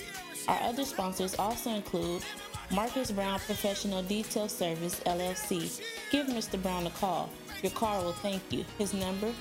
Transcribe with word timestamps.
Our 0.48 0.58
other 0.62 0.84
sponsors 0.84 1.34
also 1.38 1.70
include 1.70 2.22
Marcus 2.70 3.10
Brown 3.10 3.38
Professional 3.40 4.02
Detail 4.02 4.48
Service 4.48 5.00
LLC. 5.06 5.80
Give 6.10 6.26
Mr. 6.26 6.60
Brown 6.60 6.86
a 6.86 6.90
call. 6.90 7.30
Your 7.62 7.72
car 7.72 8.02
will 8.02 8.12
thank 8.14 8.42
you. 8.50 8.64
His 8.78 8.92
number 8.92 9.32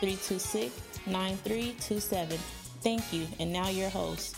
714-326-9327. 0.00 2.38
Thank 2.80 3.12
you. 3.12 3.26
And 3.38 3.52
now 3.52 3.68
your 3.68 3.90
host. 3.90 4.36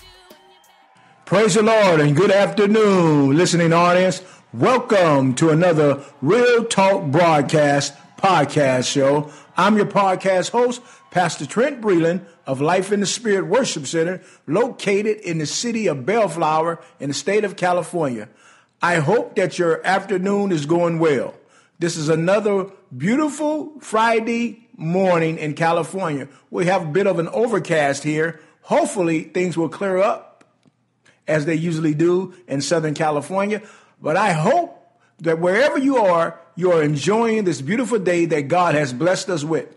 Praise 1.25 1.55
the 1.55 1.62
Lord 1.62 2.01
and 2.01 2.15
good 2.15 2.31
afternoon, 2.31 3.34
listening 3.34 3.73
audience. 3.73 4.23
Welcome 4.53 5.34
to 5.37 5.48
another 5.51 6.05
Real 6.20 6.65
Talk 6.67 7.06
Broadcast 7.06 7.95
podcast 8.19 8.93
show. 8.93 9.31
I'm 9.56 9.77
your 9.77 9.87
podcast 9.87 10.51
host, 10.51 10.83
Pastor 11.11 11.47
Trent 11.47 11.81
Breland 11.81 12.27
of 12.47 12.61
Life 12.61 12.93
in 12.93 13.01
the 13.01 13.07
Spirit 13.07 13.47
Worship 13.47 13.87
Center, 13.87 14.23
located 14.47 15.19
in 15.19 15.39
the 15.39 15.47
city 15.47 15.87
of 15.87 16.07
Bellflower 16.07 16.83
in 17.01 17.09
the 17.09 17.15
state 17.15 17.45
of 17.45 17.57
California. 17.57 18.29
I 18.83 18.97
hope 18.97 19.37
that 19.37 19.59
your 19.59 19.84
afternoon 19.87 20.53
is 20.53 20.67
going 20.67 20.98
well. 20.98 21.34
This 21.78 21.97
is 21.97 22.09
another 22.09 22.70
beautiful 22.97 23.72
Friday 23.81 24.69
morning 24.77 25.39
in 25.39 25.55
California. 25.55 26.28
We 26.50 26.67
have 26.67 26.83
a 26.83 26.91
bit 26.91 27.06
of 27.06 27.19
an 27.19 27.28
overcast 27.28 28.03
here. 28.03 28.41
Hopefully, 28.62 29.25
things 29.25 29.56
will 29.56 29.69
clear 29.69 29.98
up 29.98 30.45
as 31.27 31.47
they 31.47 31.55
usually 31.55 31.95
do 31.95 32.34
in 32.47 32.61
Southern 32.61 32.95
California. 32.95 33.62
But 34.00 34.17
I 34.17 34.33
hope 34.33 34.81
that 35.20 35.39
wherever 35.39 35.78
you 35.78 35.98
are, 35.98 36.39
you 36.56 36.72
are 36.72 36.83
enjoying 36.83 37.45
this 37.45 37.61
beautiful 37.61 37.98
day 37.98 38.27
that 38.27 38.48
God 38.48 38.75
has 38.75 38.92
blessed 38.92 39.31
us 39.31 39.45
with. 39.45 39.75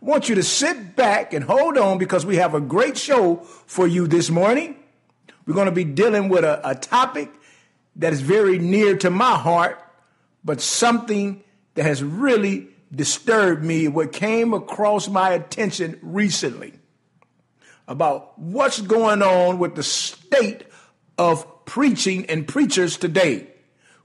I 0.00 0.04
want 0.04 0.28
you 0.28 0.34
to 0.34 0.42
sit 0.42 0.94
back 0.94 1.32
and 1.32 1.44
hold 1.44 1.78
on 1.78 1.98
because 1.98 2.26
we 2.26 2.36
have 2.36 2.54
a 2.54 2.60
great 2.60 2.98
show 2.98 3.36
for 3.66 3.86
you 3.86 4.06
this 4.06 4.30
morning. 4.30 4.76
We're 5.46 5.54
going 5.54 5.66
to 5.66 5.72
be 5.72 5.84
dealing 5.84 6.28
with 6.28 6.44
a, 6.44 6.60
a 6.68 6.74
topic 6.74 7.30
that 7.96 8.12
is 8.12 8.20
very 8.20 8.58
near 8.58 8.96
to 8.98 9.10
my 9.10 9.36
heart, 9.36 9.82
but 10.44 10.60
something 10.60 11.42
that 11.74 11.84
has 11.84 12.02
really 12.02 12.68
disturbed 12.94 13.64
me, 13.64 13.88
what 13.88 14.12
came 14.12 14.52
across 14.52 15.08
my 15.08 15.30
attention 15.30 15.98
recently 16.02 16.74
about 17.88 18.38
what's 18.38 18.80
going 18.80 19.22
on 19.22 19.58
with 19.58 19.74
the 19.74 19.82
state 19.82 20.64
of 21.16 21.64
preaching 21.64 22.26
and 22.26 22.46
preachers 22.46 22.96
today 22.96 23.48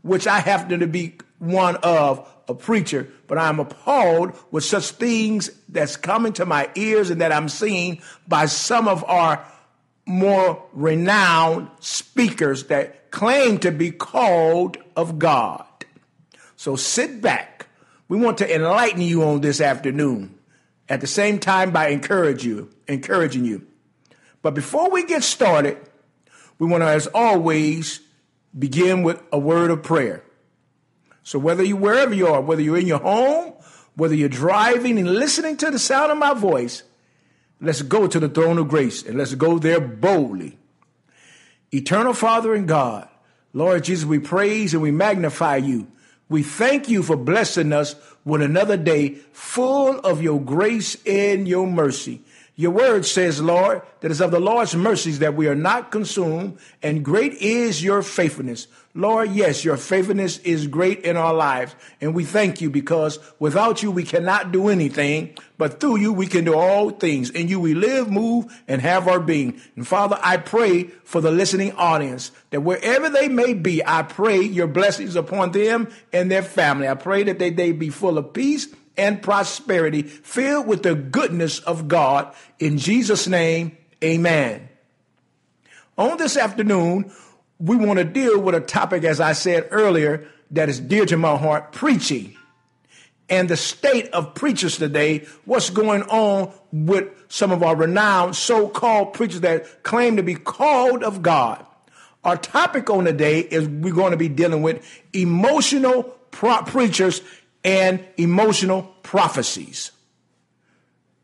which 0.01 0.27
I 0.27 0.39
happen 0.39 0.79
to 0.79 0.87
be 0.87 1.17
one 1.39 1.77
of 1.77 2.30
a 2.51 2.55
preacher, 2.55 3.07
but 3.27 3.37
I'm 3.37 3.59
appalled 3.59 4.37
with 4.51 4.63
such 4.63 4.91
things 4.91 5.49
that's 5.67 5.97
coming 5.97 6.33
to 6.33 6.45
my 6.45 6.69
ears 6.75 7.09
and 7.09 7.21
that 7.21 7.31
I'm 7.31 7.49
seeing 7.49 8.01
by 8.27 8.45
some 8.45 8.87
of 8.87 9.03
our 9.05 9.45
more 10.05 10.63
renowned 10.73 11.69
speakers 11.79 12.65
that 12.65 13.11
claim 13.11 13.57
to 13.59 13.71
be 13.71 13.91
called 13.91 14.77
of 14.95 15.19
God. 15.19 15.65
So 16.55 16.75
sit 16.75 17.21
back. 17.21 17.67
We 18.07 18.17
want 18.17 18.37
to 18.39 18.55
enlighten 18.55 19.01
you 19.01 19.23
on 19.23 19.41
this 19.41 19.61
afternoon. 19.61 20.37
At 20.89 21.01
the 21.01 21.07
same 21.07 21.39
time, 21.39 21.71
by 21.71 21.87
encourage 21.87 22.45
you, 22.45 22.69
encouraging 22.87 23.45
you. 23.45 23.65
But 24.41 24.53
before 24.53 24.91
we 24.91 25.05
get 25.05 25.23
started, 25.23 25.77
we 26.59 26.67
want 26.67 26.83
to, 26.83 26.87
as 26.87 27.07
always, 27.07 28.01
begin 28.57 29.03
with 29.03 29.21
a 29.31 29.39
word 29.39 29.71
of 29.71 29.83
prayer. 29.83 30.23
So 31.23 31.39
whether 31.39 31.63
you 31.63 31.75
wherever 31.75 32.13
you 32.13 32.27
are, 32.27 32.41
whether 32.41 32.61
you're 32.61 32.79
in 32.79 32.87
your 32.87 32.99
home, 32.99 33.53
whether 33.95 34.15
you're 34.15 34.29
driving 34.29 34.97
and 34.97 35.13
listening 35.13 35.57
to 35.57 35.71
the 35.71 35.79
sound 35.79 36.11
of 36.11 36.17
my 36.17 36.33
voice, 36.33 36.83
let's 37.59 37.81
go 37.81 38.07
to 38.07 38.19
the 38.19 38.29
throne 38.29 38.57
of 38.57 38.67
grace 38.67 39.03
and 39.03 39.17
let's 39.17 39.35
go 39.35 39.59
there 39.59 39.79
boldly. 39.79 40.57
Eternal 41.71 42.13
Father 42.13 42.53
and 42.53 42.67
God, 42.67 43.07
Lord 43.53 43.83
Jesus, 43.83 44.05
we 44.05 44.19
praise 44.19 44.73
and 44.73 44.81
we 44.81 44.91
magnify 44.91 45.57
you. 45.57 45.87
We 46.27 46.43
thank 46.43 46.89
you 46.89 47.03
for 47.03 47.15
blessing 47.17 47.73
us 47.73 47.95
with 48.23 48.41
another 48.41 48.77
day 48.77 49.15
full 49.33 49.99
of 49.99 50.21
your 50.21 50.39
grace 50.39 50.97
and 51.05 51.47
your 51.47 51.67
mercy. 51.67 52.21
Your 52.55 52.71
word 52.71 53.05
says, 53.05 53.41
Lord, 53.41 53.81
that 54.01 54.11
it's 54.11 54.19
of 54.19 54.31
the 54.31 54.39
Lord's 54.39 54.75
mercies 54.75 55.19
that 55.19 55.35
we 55.35 55.47
are 55.47 55.55
not 55.55 55.89
consumed, 55.89 56.59
and 56.83 57.03
great 57.03 57.33
is 57.35 57.81
your 57.81 58.03
faithfulness. 58.03 58.67
Lord, 58.93 59.31
yes, 59.31 59.63
your 59.63 59.77
faithfulness 59.77 60.37
is 60.39 60.67
great 60.67 61.05
in 61.05 61.15
our 61.15 61.33
lives, 61.33 61.73
and 62.01 62.13
we 62.13 62.25
thank 62.25 62.59
you 62.59 62.69
because 62.69 63.19
without 63.39 63.81
you 63.81 63.89
we 63.89 64.03
cannot 64.03 64.51
do 64.51 64.67
anything, 64.67 65.37
but 65.57 65.79
through 65.79 65.99
you 65.99 66.11
we 66.11 66.27
can 66.27 66.43
do 66.43 66.53
all 66.53 66.89
things. 66.89 67.29
In 67.29 67.47
you 67.47 67.57
we 67.57 67.73
live, 67.73 68.11
move, 68.11 68.51
and 68.67 68.81
have 68.81 69.07
our 69.07 69.21
being. 69.21 69.61
And 69.77 69.87
Father, 69.87 70.19
I 70.21 70.35
pray 70.35 70.83
for 71.05 71.21
the 71.21 71.31
listening 71.31 71.71
audience 71.73 72.31
that 72.49 72.61
wherever 72.61 73.09
they 73.09 73.29
may 73.29 73.53
be, 73.53 73.81
I 73.85 74.03
pray 74.03 74.41
your 74.41 74.67
blessings 74.67 75.15
upon 75.15 75.53
them 75.53 75.87
and 76.11 76.29
their 76.29 76.43
family. 76.43 76.89
I 76.89 76.95
pray 76.95 77.23
that 77.23 77.39
they, 77.39 77.49
they 77.49 77.71
be 77.71 77.89
full 77.89 78.17
of 78.17 78.33
peace 78.33 78.67
and 78.97 79.21
prosperity, 79.21 80.03
filled 80.03 80.67
with 80.67 80.83
the 80.83 80.95
goodness 80.95 81.59
of 81.59 81.87
God. 81.87 82.33
In 82.59 82.77
Jesus' 82.77 83.27
name, 83.27 83.77
amen. 84.03 84.69
On 85.97 86.17
this 86.17 86.37
afternoon, 86.37 87.11
we 87.59 87.75
want 87.75 87.99
to 87.99 88.05
deal 88.05 88.39
with 88.39 88.55
a 88.55 88.61
topic, 88.61 89.03
as 89.03 89.19
I 89.19 89.33
said 89.33 89.67
earlier, 89.71 90.27
that 90.51 90.69
is 90.69 90.79
dear 90.79 91.05
to 91.05 91.17
my 91.17 91.37
heart 91.37 91.71
preaching. 91.71 92.35
And 93.29 93.47
the 93.47 93.55
state 93.55 94.09
of 94.09 94.33
preachers 94.33 94.77
today, 94.77 95.25
what's 95.45 95.69
going 95.69 96.03
on 96.03 96.51
with 96.73 97.07
some 97.29 97.51
of 97.51 97.63
our 97.63 97.75
renowned 97.75 98.35
so 98.35 98.67
called 98.67 99.13
preachers 99.13 99.41
that 99.41 99.83
claim 99.83 100.17
to 100.17 100.23
be 100.23 100.35
called 100.35 101.03
of 101.03 101.21
God. 101.21 101.65
Our 102.23 102.35
topic 102.35 102.89
on 102.89 103.05
the 103.05 103.13
day 103.13 103.39
is 103.39 103.67
we're 103.67 103.93
going 103.93 104.11
to 104.11 104.17
be 104.17 104.27
dealing 104.27 104.61
with 104.61 104.85
emotional 105.13 106.03
pro- 106.31 106.63
preachers 106.63 107.21
and 107.63 108.05
emotional 108.17 108.83
prophecies. 109.03 109.91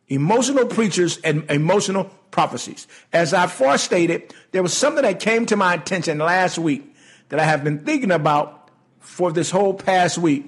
Emotional 0.07 0.65
preachers 0.65 1.17
and 1.17 1.49
emotional 1.49 2.05
prophecies. 2.31 2.87
As 3.11 3.33
I 3.33 3.47
first 3.47 3.83
stated, 3.83 4.33
there 4.51 4.63
was 4.63 4.75
something 4.75 5.03
that 5.03 5.19
came 5.19 5.45
to 5.47 5.55
my 5.55 5.73
attention 5.73 6.19
last 6.19 6.57
week 6.57 6.95
that 7.29 7.39
I 7.39 7.43
have 7.43 7.63
been 7.63 7.79
thinking 7.79 8.11
about 8.11 8.69
for 8.99 9.31
this 9.31 9.51
whole 9.51 9.73
past 9.73 10.17
week. 10.17 10.45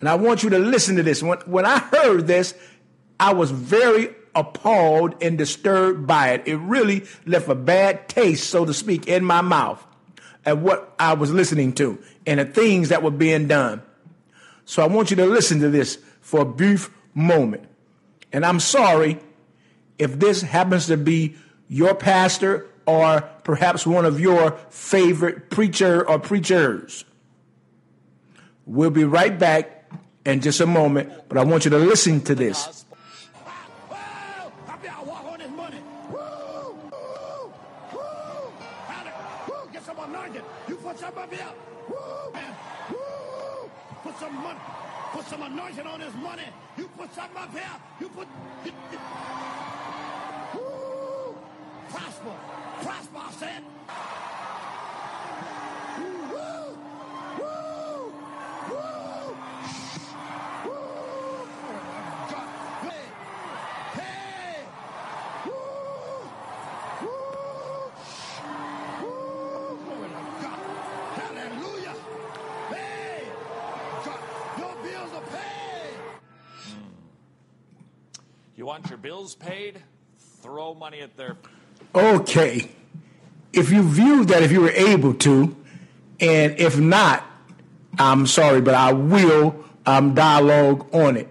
And 0.00 0.08
I 0.08 0.14
want 0.16 0.42
you 0.42 0.50
to 0.50 0.58
listen 0.58 0.96
to 0.96 1.02
this. 1.02 1.22
When, 1.22 1.38
when 1.40 1.64
I 1.64 1.78
heard 1.78 2.26
this, 2.26 2.54
I 3.18 3.32
was 3.32 3.50
very 3.50 4.14
appalled 4.34 5.14
and 5.22 5.38
disturbed 5.38 6.06
by 6.06 6.30
it. 6.30 6.42
It 6.46 6.56
really 6.56 7.04
left 7.26 7.48
a 7.48 7.54
bad 7.54 8.08
taste, 8.08 8.50
so 8.50 8.64
to 8.64 8.74
speak, 8.74 9.06
in 9.06 9.24
my 9.24 9.40
mouth 9.40 9.84
at 10.44 10.58
what 10.58 10.94
I 10.98 11.14
was 11.14 11.32
listening 11.32 11.72
to 11.74 12.02
and 12.26 12.40
the 12.40 12.44
things 12.44 12.88
that 12.88 13.02
were 13.02 13.10
being 13.10 13.46
done. 13.46 13.82
So 14.64 14.82
I 14.82 14.86
want 14.86 15.10
you 15.10 15.16
to 15.16 15.26
listen 15.26 15.60
to 15.60 15.68
this 15.68 15.98
for 16.20 16.40
a 16.40 16.44
brief 16.44 16.90
moment. 17.14 17.64
And 18.32 18.44
I'm 18.44 18.60
sorry 18.60 19.18
if 19.98 20.18
this 20.18 20.42
happens 20.42 20.86
to 20.86 20.96
be 20.96 21.36
your 21.68 21.94
pastor 21.94 22.66
or 22.86 23.22
perhaps 23.44 23.86
one 23.86 24.04
of 24.04 24.20
your 24.20 24.52
favorite 24.70 25.50
preacher 25.50 26.08
or 26.08 26.18
preachers. 26.18 27.04
We'll 28.66 28.90
be 28.90 29.04
right 29.04 29.38
back 29.38 29.90
in 30.24 30.40
just 30.40 30.60
a 30.60 30.66
moment, 30.66 31.28
but 31.28 31.38
I 31.38 31.44
want 31.44 31.64
you 31.64 31.70
to 31.72 31.78
listen 31.78 32.20
to 32.22 32.34
this. 32.34 32.84
Some 45.32 45.42
anointing 45.44 45.86
on 45.86 45.98
this 45.98 46.14
money. 46.16 46.42
You 46.76 46.86
put 46.88 47.14
something 47.14 47.38
up 47.38 47.50
here. 47.52 47.62
You 48.00 48.08
put. 48.10 48.28
Woo. 50.54 51.34
Prosper. 51.88 52.36
Prosper, 52.82 53.16
I 53.16 53.32
said. 53.32 53.62
Want 78.72 78.88
your 78.88 78.96
bills 78.96 79.34
paid, 79.34 79.78
throw 80.40 80.72
money 80.72 81.00
at 81.00 81.14
their. 81.18 81.36
Okay. 81.94 82.70
If 83.52 83.70
you 83.70 83.82
view 83.82 84.24
that, 84.24 84.42
if 84.42 84.50
you 84.50 84.62
were 84.62 84.70
able 84.70 85.12
to, 85.12 85.54
and 86.18 86.58
if 86.58 86.78
not, 86.78 87.22
I'm 87.98 88.26
sorry, 88.26 88.62
but 88.62 88.72
I 88.72 88.94
will 88.94 89.62
um, 89.84 90.14
dialogue 90.14 90.88
on 90.94 91.18
it. 91.18 91.28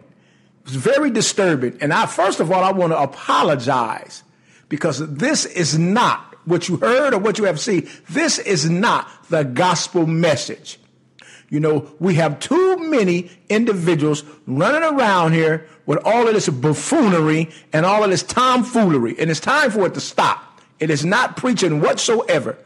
It's 0.65 0.75
very 0.75 1.09
disturbing. 1.09 1.79
And 1.81 1.91
I, 1.91 2.05
first 2.05 2.41
of 2.41 2.51
all, 2.51 2.63
I 2.63 2.73
want 2.73 2.93
to 2.93 2.99
apologize 2.99 4.21
because 4.69 4.99
this 4.99 5.47
is 5.47 5.79
not 5.79 6.35
what 6.45 6.69
you 6.69 6.77
heard 6.77 7.15
or 7.15 7.17
what 7.17 7.39
you 7.39 7.45
have 7.45 7.59
seen. 7.59 7.89
This 8.07 8.37
is 8.37 8.69
not 8.69 9.09
the 9.29 9.41
gospel 9.45 10.05
message. 10.05 10.77
You 11.51 11.59
know, 11.59 11.91
we 11.99 12.15
have 12.15 12.39
too 12.39 12.77
many 12.77 13.29
individuals 13.49 14.23
running 14.47 14.83
around 14.83 15.33
here 15.33 15.67
with 15.85 15.99
all 16.05 16.25
of 16.25 16.33
this 16.33 16.47
buffoonery 16.47 17.49
and 17.73 17.85
all 17.85 18.05
of 18.05 18.09
this 18.09 18.23
tomfoolery, 18.23 19.19
and 19.19 19.29
it's 19.29 19.41
time 19.41 19.69
for 19.69 19.85
it 19.85 19.93
to 19.95 19.99
stop. 19.99 20.61
It 20.79 20.89
is 20.89 21.03
not 21.03 21.35
preaching 21.35 21.81
whatsoever. 21.81 22.57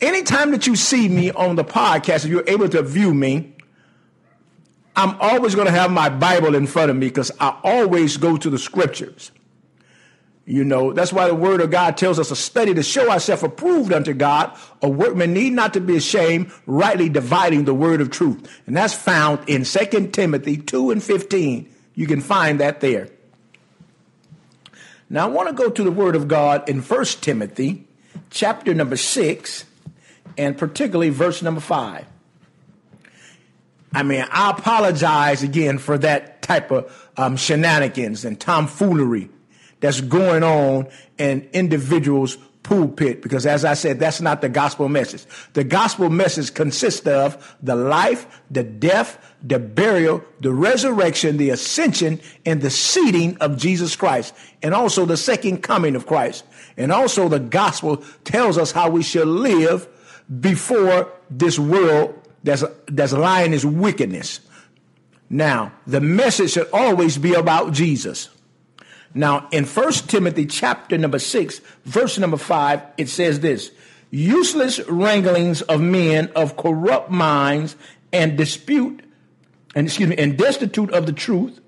Anytime 0.00 0.52
that 0.52 0.68
you 0.68 0.76
see 0.76 1.08
me 1.08 1.32
on 1.32 1.56
the 1.56 1.64
podcast, 1.64 2.24
if 2.24 2.26
you're 2.26 2.44
able 2.46 2.68
to 2.68 2.80
view 2.80 3.12
me, 3.12 3.56
I'm 4.94 5.16
always 5.20 5.56
going 5.56 5.66
to 5.66 5.72
have 5.72 5.90
my 5.90 6.08
Bible 6.08 6.54
in 6.54 6.68
front 6.68 6.92
of 6.92 6.96
me 6.96 7.08
because 7.08 7.32
I 7.40 7.58
always 7.64 8.16
go 8.16 8.36
to 8.36 8.50
the 8.50 8.58
scriptures. 8.58 9.32
You 10.46 10.62
know, 10.62 10.92
that's 10.92 11.12
why 11.12 11.26
the 11.26 11.34
word 11.34 11.62
of 11.62 11.70
God 11.70 11.96
tells 11.96 12.18
us 12.18 12.28
to 12.28 12.36
study 12.36 12.74
to 12.74 12.82
show 12.82 13.10
ourselves 13.10 13.42
approved 13.42 13.92
unto 13.92 14.12
God, 14.12 14.54
a 14.82 14.88
workman 14.88 15.32
need 15.32 15.54
not 15.54 15.72
to 15.72 15.80
be 15.80 15.96
ashamed, 15.96 16.52
rightly 16.66 17.08
dividing 17.08 17.64
the 17.64 17.72
word 17.72 18.02
of 18.02 18.10
truth. 18.10 18.60
And 18.66 18.76
that's 18.76 18.92
found 18.92 19.48
in 19.48 19.64
2 19.64 20.08
Timothy 20.08 20.58
2 20.58 20.90
and 20.90 21.02
15. 21.02 21.74
You 21.94 22.06
can 22.06 22.20
find 22.20 22.60
that 22.60 22.80
there. 22.80 23.08
Now 25.08 25.28
I 25.28 25.30
want 25.30 25.48
to 25.48 25.54
go 25.54 25.70
to 25.70 25.82
the 25.82 25.90
word 25.90 26.14
of 26.14 26.28
God 26.28 26.68
in 26.68 26.80
1 26.80 27.04
Timothy 27.22 27.86
chapter 28.30 28.74
number 28.74 28.96
6 28.96 29.64
and 30.36 30.58
particularly 30.58 31.10
verse 31.10 31.40
number 31.40 31.60
5. 31.60 32.04
I 33.94 34.02
mean, 34.02 34.26
I 34.30 34.50
apologize 34.50 35.42
again 35.42 35.78
for 35.78 35.96
that 35.98 36.42
type 36.42 36.70
of 36.70 37.10
um, 37.16 37.36
shenanigans 37.36 38.24
and 38.24 38.38
tomfoolery 38.38 39.30
that's 39.84 40.00
going 40.00 40.42
on 40.42 40.88
in 41.18 41.46
individuals' 41.52 42.38
pulpit 42.62 43.20
because 43.20 43.44
as 43.44 43.66
I 43.66 43.74
said, 43.74 44.00
that's 44.00 44.22
not 44.22 44.40
the 44.40 44.48
gospel 44.48 44.88
message. 44.88 45.26
The 45.52 45.62
gospel 45.62 46.08
message 46.08 46.54
consists 46.54 47.06
of 47.06 47.54
the 47.62 47.74
life, 47.74 48.40
the 48.50 48.62
death, 48.62 49.18
the 49.42 49.58
burial, 49.58 50.24
the 50.40 50.54
resurrection, 50.54 51.36
the 51.36 51.50
ascension, 51.50 52.18
and 52.46 52.62
the 52.62 52.70
seating 52.70 53.36
of 53.42 53.58
Jesus 53.58 53.94
Christ, 53.94 54.34
and 54.62 54.72
also 54.72 55.04
the 55.04 55.18
second 55.18 55.62
coming 55.62 55.96
of 55.96 56.06
Christ. 56.06 56.44
And 56.78 56.90
also 56.90 57.28
the 57.28 57.38
gospel 57.38 57.98
tells 58.24 58.56
us 58.56 58.72
how 58.72 58.88
we 58.88 59.02
should 59.02 59.28
live 59.28 59.86
before 60.40 61.12
this 61.28 61.58
world 61.58 62.18
that's, 62.42 62.64
that's 62.86 63.12
lying 63.12 63.52
is 63.52 63.66
wickedness. 63.66 64.40
Now, 65.28 65.72
the 65.86 66.00
message 66.00 66.52
should 66.52 66.70
always 66.72 67.18
be 67.18 67.34
about 67.34 67.74
Jesus. 67.74 68.30
Now, 69.14 69.48
in 69.52 69.64
First 69.64 70.10
Timothy 70.10 70.44
chapter 70.44 70.98
number 70.98 71.20
6, 71.20 71.60
verse 71.84 72.18
number 72.18 72.36
5, 72.36 72.82
it 72.98 73.08
says 73.08 73.40
this 73.40 73.70
useless 74.10 74.80
wranglings 74.88 75.62
of 75.62 75.80
men 75.80 76.30
of 76.36 76.56
corrupt 76.56 77.10
minds 77.10 77.76
and 78.12 78.36
dispute, 78.36 79.02
and 79.74 79.86
excuse 79.86 80.08
me, 80.08 80.16
and 80.16 80.36
destitute 80.36 80.90
of 80.92 81.06
the 81.06 81.12
truth, 81.12 81.60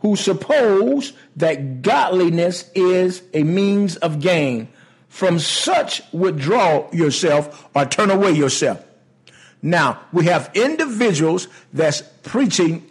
who 0.00 0.16
suppose 0.16 1.12
that 1.36 1.82
godliness 1.82 2.70
is 2.74 3.22
a 3.32 3.42
means 3.42 3.96
of 3.96 4.20
gain. 4.20 4.68
From 5.08 5.38
such 5.38 6.02
withdraw 6.12 6.90
yourself 6.92 7.68
or 7.74 7.86
turn 7.86 8.10
away 8.10 8.32
yourself. 8.32 8.84
Now, 9.62 10.00
we 10.12 10.26
have 10.26 10.50
individuals 10.54 11.46
that's 11.72 12.02
preaching 12.24 12.90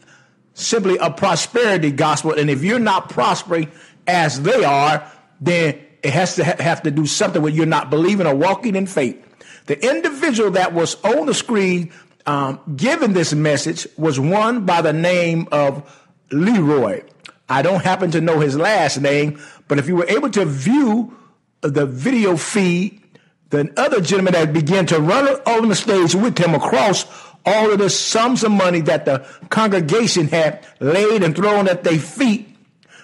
simply 0.54 0.98
a 0.98 1.12
prosperity 1.12 1.92
gospel, 1.92 2.32
and 2.32 2.50
if 2.50 2.64
you're 2.64 2.80
not 2.80 3.10
prospering, 3.10 3.72
as 4.08 4.42
they 4.42 4.64
are, 4.64 5.10
then 5.40 5.80
it 6.04 6.12
has 6.12 6.36
to 6.36 6.46
ha- 6.46 6.56
have 6.60 6.84
to 6.84 6.92
do 6.92 7.06
something 7.06 7.42
with 7.42 7.56
you're 7.56 7.66
not 7.66 7.90
believing 7.90 8.28
or 8.28 8.36
walking 8.36 8.76
in 8.76 8.88
faith. 8.88 9.20
The 9.66 9.82
individual 9.90 10.52
that 10.52 10.74
was 10.74 11.02
on 11.04 11.26
the 11.26 11.34
screen 11.34 11.94
um, 12.26 12.60
given 12.76 13.14
this 13.14 13.34
message 13.34 13.88
was 13.98 14.20
one 14.20 14.66
by 14.66 14.82
the 14.82 14.94
name 14.94 15.48
of 15.52 16.02
Leroy. 16.32 17.04
I 17.50 17.62
don't 17.62 17.84
happen 17.84 18.12
to 18.12 18.22
know 18.22 18.40
his 18.40 18.58
last 18.58 19.00
name, 19.00 19.42
but 19.68 19.80
if 19.80 19.88
you 19.88 19.96
were 19.96 20.08
able 20.08 20.30
to 20.32 20.46
view 20.46 21.18
the 21.62 21.86
video 21.86 22.38
feed, 22.38 23.02
the 23.50 23.72
other 23.78 24.02
gentleman 24.02 24.34
that 24.34 24.54
began 24.54 24.86
to 24.88 25.00
run 25.00 25.28
on 25.46 25.70
the 25.70 25.76
stage 25.76 26.16
with 26.16 26.38
him 26.38 26.56
across 26.56 27.06
all 27.46 27.72
of 27.72 27.80
the 27.80 27.90
sums 27.90 28.44
of 28.44 28.52
money 28.52 28.82
that 28.82 29.06
the 29.06 29.28
congregation 29.50 30.28
had 30.28 30.66
laid 30.80 31.24
and 31.24 31.36
thrown 31.36 31.68
at 31.68 31.84
their 31.84 32.00
feet 32.00 32.53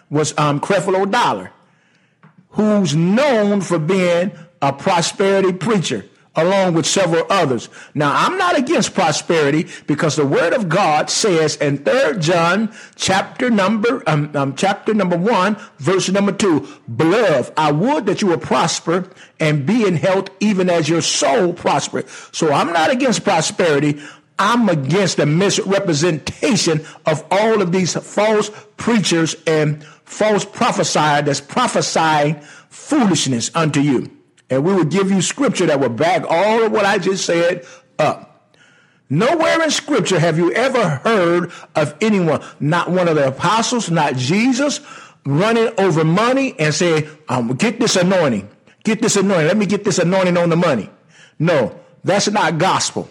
was 0.10 0.38
um, 0.38 0.60
Creflo 0.60 1.10
Dollar, 1.10 1.52
who's 2.50 2.96
known 2.96 3.62
for 3.62 3.80
being 3.80 4.32
a 4.62 4.74
prosperity 4.74 5.54
preacher 5.54 6.06
along 6.36 6.74
with 6.74 6.86
several 6.86 7.26
others. 7.30 7.70
Now, 7.94 8.14
I'm 8.14 8.38
not 8.38 8.58
against 8.58 8.94
prosperity 8.94 9.68
because 9.88 10.16
the 10.16 10.26
word 10.26 10.54
of 10.54 10.70
God 10.70 11.10
says 11.10 11.56
in 11.58 11.80
Third 11.80 12.22
John 12.22 12.74
chapter 12.96 13.50
number 13.50 14.04
um, 14.08 14.32
um, 14.36 14.56
chapter 14.56 14.94
number 14.94 15.18
1 15.18 15.58
verse 15.78 16.10
number 16.10 16.32
2, 16.32 16.68
beloved, 16.96 17.54
I 17.58 17.72
would 17.72 18.06
that 18.06 18.22
you 18.22 18.30
would 18.30 18.42
prosper 18.42 19.10
and 19.40 19.66
be 19.66 19.86
in 19.86 19.96
health 19.96 20.30
even 20.40 20.70
as 20.70 20.88
your 20.88 21.02
soul 21.02 21.54
prosper. 21.54 22.04
So 22.32 22.52
I'm 22.54 22.72
not 22.74 22.92
against 22.92 23.24
prosperity. 23.24 24.00
I'm 24.38 24.70
against 24.70 25.18
the 25.18 25.26
misrepresentation 25.26 26.86
of 27.06 27.26
all 27.30 27.62
of 27.62 27.74
these 27.74 27.94
false 27.96 28.50
preachers 28.78 29.36
and 29.46 29.86
false 30.10 30.44
prophesier 30.44 31.22
that's 31.22 31.40
prophesying 31.40 32.36
foolishness 32.70 33.52
unto 33.54 33.80
you. 33.80 34.12
And 34.50 34.64
we 34.66 34.74
will 34.74 34.84
give 34.86 35.12
you 35.12 35.22
scripture 35.22 35.68
that 35.68 35.80
will 35.80 35.90
back 35.90 36.26
all 36.28 36.64
of 36.64 36.72
what 36.72 36.84
I 36.84 36.98
just 36.98 37.26
said 37.26 37.66
up. 38.00 38.58
Nowhere 39.10 39.62
in 39.64 39.72
scripture 39.72 40.20
have 40.20 40.38
you 40.38 40.52
ever 40.54 40.88
heard 40.90 41.52
of 41.76 41.96
anyone, 42.02 42.42
not 42.60 42.90
one 42.90 43.08
of 43.08 43.16
the 43.16 43.28
apostles, 43.28 43.90
not 43.90 44.16
Jesus, 44.16 44.82
running 45.26 45.70
over 45.78 46.04
money 46.04 46.56
and 46.60 46.74
saying, 46.74 47.08
um, 47.28 47.56
get 47.56 47.80
this 47.80 47.96
anointing, 47.96 48.50
get 48.84 49.02
this 49.02 49.16
anointing, 49.16 49.48
let 49.48 49.58
me 49.58 49.68
get 49.68 49.84
this 49.84 50.00
anointing 50.00 50.38
on 50.38 50.50
the 50.50 50.58
money. 50.58 50.90
No, 51.38 51.80
that's 52.04 52.30
not 52.30 52.58
gospel. 52.58 53.10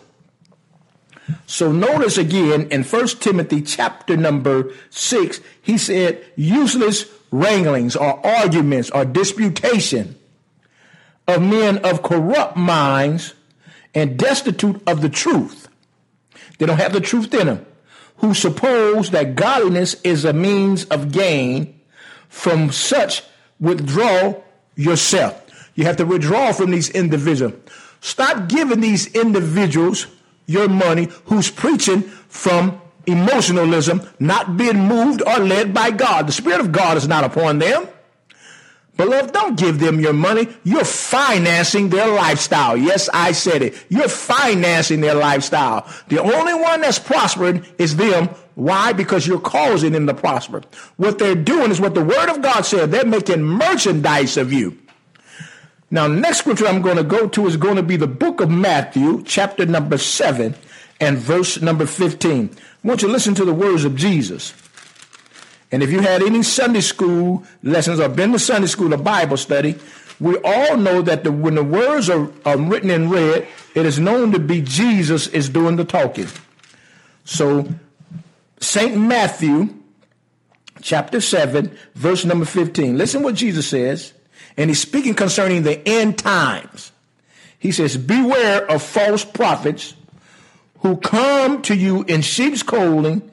So 1.47 1.73
notice 1.73 2.19
again 2.19 2.69
in 2.71 2.85
First 2.85 3.23
Timothy 3.23 3.63
chapter 3.63 4.17
number 4.17 4.73
6, 4.91 5.41
he 5.61 5.79
said 5.79 6.25
useless 6.37 7.07
wranglings 7.31 7.97
or 7.97 8.25
arguments 8.27 8.91
or 8.91 9.05
disputation 9.05 10.17
of 11.27 11.43
men 11.43 11.79
of 11.79 12.03
corrupt 12.03 12.57
minds 12.57 13.35
and 13.95 14.19
destitute 14.19 14.83
of 14.87 15.03
the 15.03 15.09
truth. 15.09 15.69
They 16.59 16.67
don't 16.67 16.79
have 16.79 16.93
the 16.93 17.01
truth 17.01 17.33
in 17.35 17.47
them, 17.47 17.67
who 18.19 18.35
suppose 18.35 19.11
that 19.11 19.35
godliness 19.35 19.95
is 20.03 20.25
a 20.25 20.33
means 20.33 20.85
of 20.87 21.13
gain. 21.13 21.79
From 22.29 22.73
such, 22.73 23.23
withdraw 23.61 24.35
yourself. 24.77 25.45
You 25.75 25.85
have 25.85 25.97
to 25.99 26.05
withdraw 26.05 26.53
from 26.53 26.71
these 26.71 26.91
individuals. 26.91 27.55
Stop 28.01 28.49
giving 28.49 28.81
these 28.81 29.07
individuals 29.15 30.07
your 30.49 30.69
money 30.69 31.09
who's 31.26 31.50
preaching 31.52 32.02
from 32.02 32.81
emotionalism, 33.07 34.02
not 34.19 34.57
being 34.57 34.78
moved 34.78 35.23
or 35.23 35.38
led 35.38 35.73
by 35.73 35.93
God. 35.93 36.26
The 36.26 36.33
Spirit 36.33 36.61
of 36.61 36.73
God 36.73 36.97
is 36.97 37.07
not 37.07 37.23
upon 37.23 37.61
them. 37.61 37.87
Beloved, 38.97 39.33
don't 39.33 39.57
give 39.57 39.78
them 39.78 40.00
your 40.00 40.12
money. 40.12 40.49
You're 40.64 40.85
financing 40.85 41.88
their 41.88 42.09
lifestyle. 42.09 42.76
Yes, 42.76 43.09
I 43.14 43.31
said 43.31 43.62
it. 43.62 43.87
You're 43.88 44.09
financing 44.09 45.00
their 45.00 45.14
lifestyle. 45.14 45.88
The 46.09 46.21
only 46.21 46.55
one 46.55 46.81
that's 46.81 46.99
prospering 46.99 47.64
is 47.78 47.95
them. 47.95 48.28
Why? 48.57 48.93
Because 48.93 49.25
you're 49.25 49.38
causing 49.38 49.93
them 49.93 50.09
to 50.09 50.14
prosper. 50.14 50.62
What 50.97 51.21
they're 51.21 51.37
doing 51.37 51.71
is 51.71 51.81
what 51.81 51.95
the 51.95 52.05
Word 52.05 52.28
of 52.28 52.43
God 52.43 52.62
said. 52.62 52.90
They're 52.90 53.07
making 53.07 53.45
merchandise 53.45 54.37
of 54.37 54.52
you. 54.52 54.76
Now, 55.90 56.07
next 56.07 56.38
scripture 56.38 56.66
I'm 56.66 56.83
going 56.83 56.97
to 56.97 57.02
go 57.02 57.28
to 57.28 57.47
is 57.47 57.57
going 57.57 57.76
to 57.76 57.83
be 57.83 57.97
the 57.97 58.07
book 58.07 58.40
of 58.40 58.50
Matthew, 58.50 59.23
chapter 59.25 59.64
number 59.64 59.97
7 59.97 60.54
and 61.00 61.18
verse 61.18 61.62
number 61.62 61.87
15. 61.87 62.50
I 62.52 62.88
want 62.88 63.02
you 63.02 63.09
to 63.09 63.12
listen 63.12 63.35
to 63.37 63.45
the 63.45 63.54
words 63.54 63.85
of 63.85 63.97
Jesus. 63.97 64.52
And 65.73 65.83
if 65.83 65.90
you 65.90 66.00
had 66.00 66.23
any 66.23 66.42
Sunday 66.42 66.80
school 66.80 67.45
lessons 67.62 68.00
or 68.00 68.09
been 68.09 68.33
to 68.33 68.38
Sunday 68.38 68.68
school 68.68 68.92
or 68.92 68.99
Bible 68.99 69.37
study, 69.37 69.76
we 70.21 70.37
all 70.38 70.76
know 70.76 71.00
that 71.02 71.25
the, 71.25 71.33
when 71.33 71.54
the 71.54 71.64
words 71.64 72.11
are, 72.11 72.30
are 72.45 72.59
written 72.59 72.90
in 72.90 73.09
red, 73.09 73.47
it 73.75 73.87
is 73.87 73.99
known 73.99 74.33
to 74.33 74.38
be 74.38 74.61
Jesus 74.61 75.26
is 75.28 75.49
doing 75.49 75.76
the 75.76 75.85
talking. 75.85 76.26
So, 77.25 77.68
St. 78.61 78.97
Matthew, 78.97 79.75
chapter 80.83 81.21
7, 81.21 81.76
verse 81.95 82.25
number 82.25 82.45
15. 82.45 82.99
Listen 82.99 83.23
what 83.23 83.37
Jesus 83.37 83.68
says. 83.68 84.12
And 84.59 84.69
he's 84.69 84.81
speaking 84.81 85.15
concerning 85.15 85.62
the 85.62 85.88
end 85.88 86.19
times. 86.19 86.91
He 87.61 87.71
says, 87.71 87.97
Beware 87.97 88.69
of 88.71 88.83
false 88.83 89.25
prophets 89.25 89.95
who 90.81 90.97
come 90.97 91.62
to 91.62 91.75
you 91.75 92.03
in 92.05 92.23
sheep's 92.23 92.62
clothing, 92.62 93.31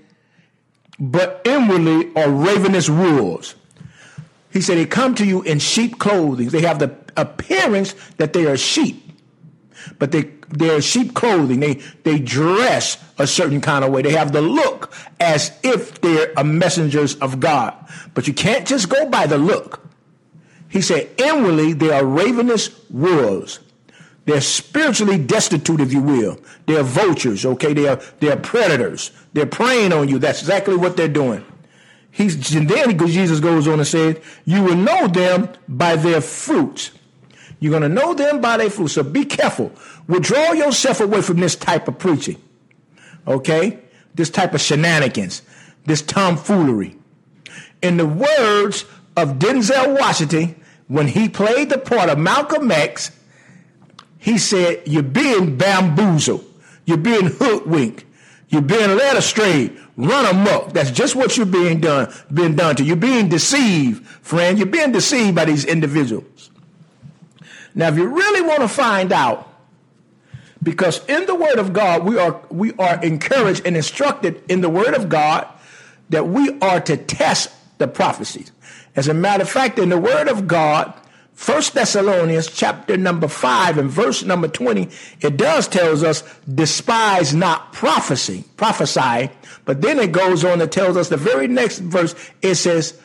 but 0.99 1.41
inwardly 1.43 2.15
are 2.15 2.29
ravenous 2.29 2.89
wolves. 2.89 3.55
He 4.51 4.61
said, 4.61 4.77
They 4.77 4.85
come 4.85 5.15
to 5.15 5.25
you 5.25 5.41
in 5.41 5.57
sheep 5.57 5.97
clothing. 5.97 6.49
They 6.49 6.61
have 6.61 6.77
the 6.77 6.95
appearance 7.17 7.95
that 8.17 8.33
they 8.33 8.45
are 8.45 8.55
sheep, 8.55 9.11
but 9.97 10.11
they 10.11 10.31
they're 10.49 10.81
sheep 10.81 11.15
clothing. 11.15 11.59
They 11.59 11.81
they 12.03 12.19
dress 12.19 13.03
a 13.17 13.25
certain 13.25 13.61
kind 13.61 13.83
of 13.83 13.91
way. 13.91 14.03
They 14.03 14.13
have 14.13 14.31
the 14.31 14.41
look 14.41 14.93
as 15.19 15.51
if 15.63 16.01
they're 16.01 16.33
a 16.37 16.43
messengers 16.43 17.15
of 17.15 17.39
God. 17.39 17.73
But 18.13 18.27
you 18.27 18.33
can't 18.33 18.67
just 18.67 18.89
go 18.89 19.09
by 19.09 19.25
the 19.25 19.39
look. 19.39 19.84
He 20.75 20.81
said, 20.81 21.09
inwardly 21.17 21.71
they 21.71 21.89
are 21.89 22.03
ravenous 22.03 22.69
wolves. 22.89 23.61
They're 24.25 24.41
spiritually 24.41 25.17
destitute, 25.17 25.79
if 25.79 25.93
you 25.93 26.01
will. 26.01 26.37
They're 26.65 26.83
vultures, 26.83 27.45
okay? 27.45 27.71
They 27.71 27.87
are 27.87 28.01
they're 28.19 28.35
predators. 28.35 29.11
They're 29.31 29.45
preying 29.45 29.93
on 29.93 30.09
you. 30.09 30.19
That's 30.19 30.41
exactly 30.41 30.75
what 30.75 30.97
they're 30.97 31.07
doing. 31.07 31.45
He's 32.11 32.53
and 32.53 32.67
then 32.67 32.97
Jesus 33.07 33.39
goes 33.39 33.69
on 33.69 33.79
and 33.79 33.87
says, 33.87 34.17
You 34.43 34.63
will 34.63 34.75
know 34.75 35.07
them 35.07 35.47
by 35.69 35.95
their 35.95 36.19
fruits. 36.19 36.91
You're 37.61 37.71
going 37.71 37.83
to 37.83 37.87
know 37.87 38.13
them 38.13 38.41
by 38.41 38.57
their 38.57 38.69
fruits. 38.69 38.95
So 38.95 39.03
be 39.03 39.23
careful. 39.23 39.71
Withdraw 40.09 40.51
yourself 40.51 40.99
away 40.99 41.21
from 41.21 41.37
this 41.37 41.55
type 41.55 41.87
of 41.87 41.97
preaching. 41.97 42.35
Okay? 43.25 43.79
This 44.13 44.29
type 44.29 44.53
of 44.53 44.59
shenanigans, 44.59 45.41
this 45.85 46.01
tomfoolery. 46.01 46.97
In 47.81 47.95
the 47.95 48.05
words 48.05 48.83
of 49.15 49.39
Denzel 49.39 49.97
Washington, 49.97 50.61
when 50.87 51.07
he 51.07 51.29
played 51.29 51.69
the 51.69 51.77
part 51.77 52.09
of 52.09 52.17
Malcolm 52.17 52.71
X, 52.71 53.11
he 54.19 54.37
said, 54.37 54.83
You're 54.85 55.03
being 55.03 55.57
bamboozled. 55.57 56.43
You're 56.85 56.97
being 56.97 57.27
hoodwinked. 57.27 58.05
You're 58.49 58.61
being 58.61 58.95
led 58.95 59.17
astray. 59.17 59.71
Run 59.97 60.25
amok. 60.25 60.73
That's 60.73 60.91
just 60.91 61.15
what 61.15 61.35
you're 61.37 61.45
being 61.45 61.79
done, 61.79 62.13
being 62.31 62.55
done 62.55 62.75
to. 62.75 62.83
You're 62.83 62.95
being 62.95 63.29
deceived, 63.29 64.05
friend. 64.05 64.57
You're 64.57 64.67
being 64.67 64.91
deceived 64.91 65.35
by 65.35 65.45
these 65.45 65.65
individuals. 65.65 66.51
Now, 67.73 67.89
if 67.89 67.95
you 67.97 68.07
really 68.07 68.41
want 68.41 68.61
to 68.61 68.67
find 68.67 69.11
out, 69.11 69.51
because 70.61 71.03
in 71.05 71.25
the 71.25 71.35
Word 71.35 71.59
of 71.59 71.73
God, 71.73 72.03
we 72.03 72.17
are 72.17 72.39
we 72.49 72.73
are 72.73 73.03
encouraged 73.03 73.65
and 73.65 73.75
instructed 73.75 74.43
in 74.49 74.61
the 74.61 74.69
Word 74.69 74.93
of 74.93 75.09
God 75.09 75.47
that 76.09 76.27
we 76.27 76.59
are 76.59 76.79
to 76.81 76.97
test 76.97 77.51
the 77.77 77.87
prophecies. 77.87 78.51
As 78.95 79.07
a 79.07 79.13
matter 79.13 79.43
of 79.43 79.49
fact, 79.49 79.79
in 79.79 79.89
the 79.89 79.99
Word 79.99 80.27
of 80.27 80.47
God, 80.47 80.93
First 81.35 81.73
Thessalonians 81.73 82.47
chapter 82.47 82.95
number 82.95 83.27
five 83.27 83.77
and 83.77 83.89
verse 83.89 84.23
number 84.23 84.47
20, 84.47 84.89
it 85.19 85.35
does 85.35 85.67
tells 85.67 86.01
us 86.01 86.23
despise 86.51 87.33
not 87.33 87.73
prophecy, 87.73 88.45
prophesy. 88.55 89.29
But 89.65 89.81
then 89.81 89.99
it 89.99 90.13
goes 90.13 90.45
on 90.45 90.61
and 90.61 90.71
tells 90.71 90.95
us 90.95 91.09
the 91.09 91.17
very 91.17 91.49
next 91.49 91.79
verse, 91.79 92.15
it 92.41 92.55
says, 92.55 92.97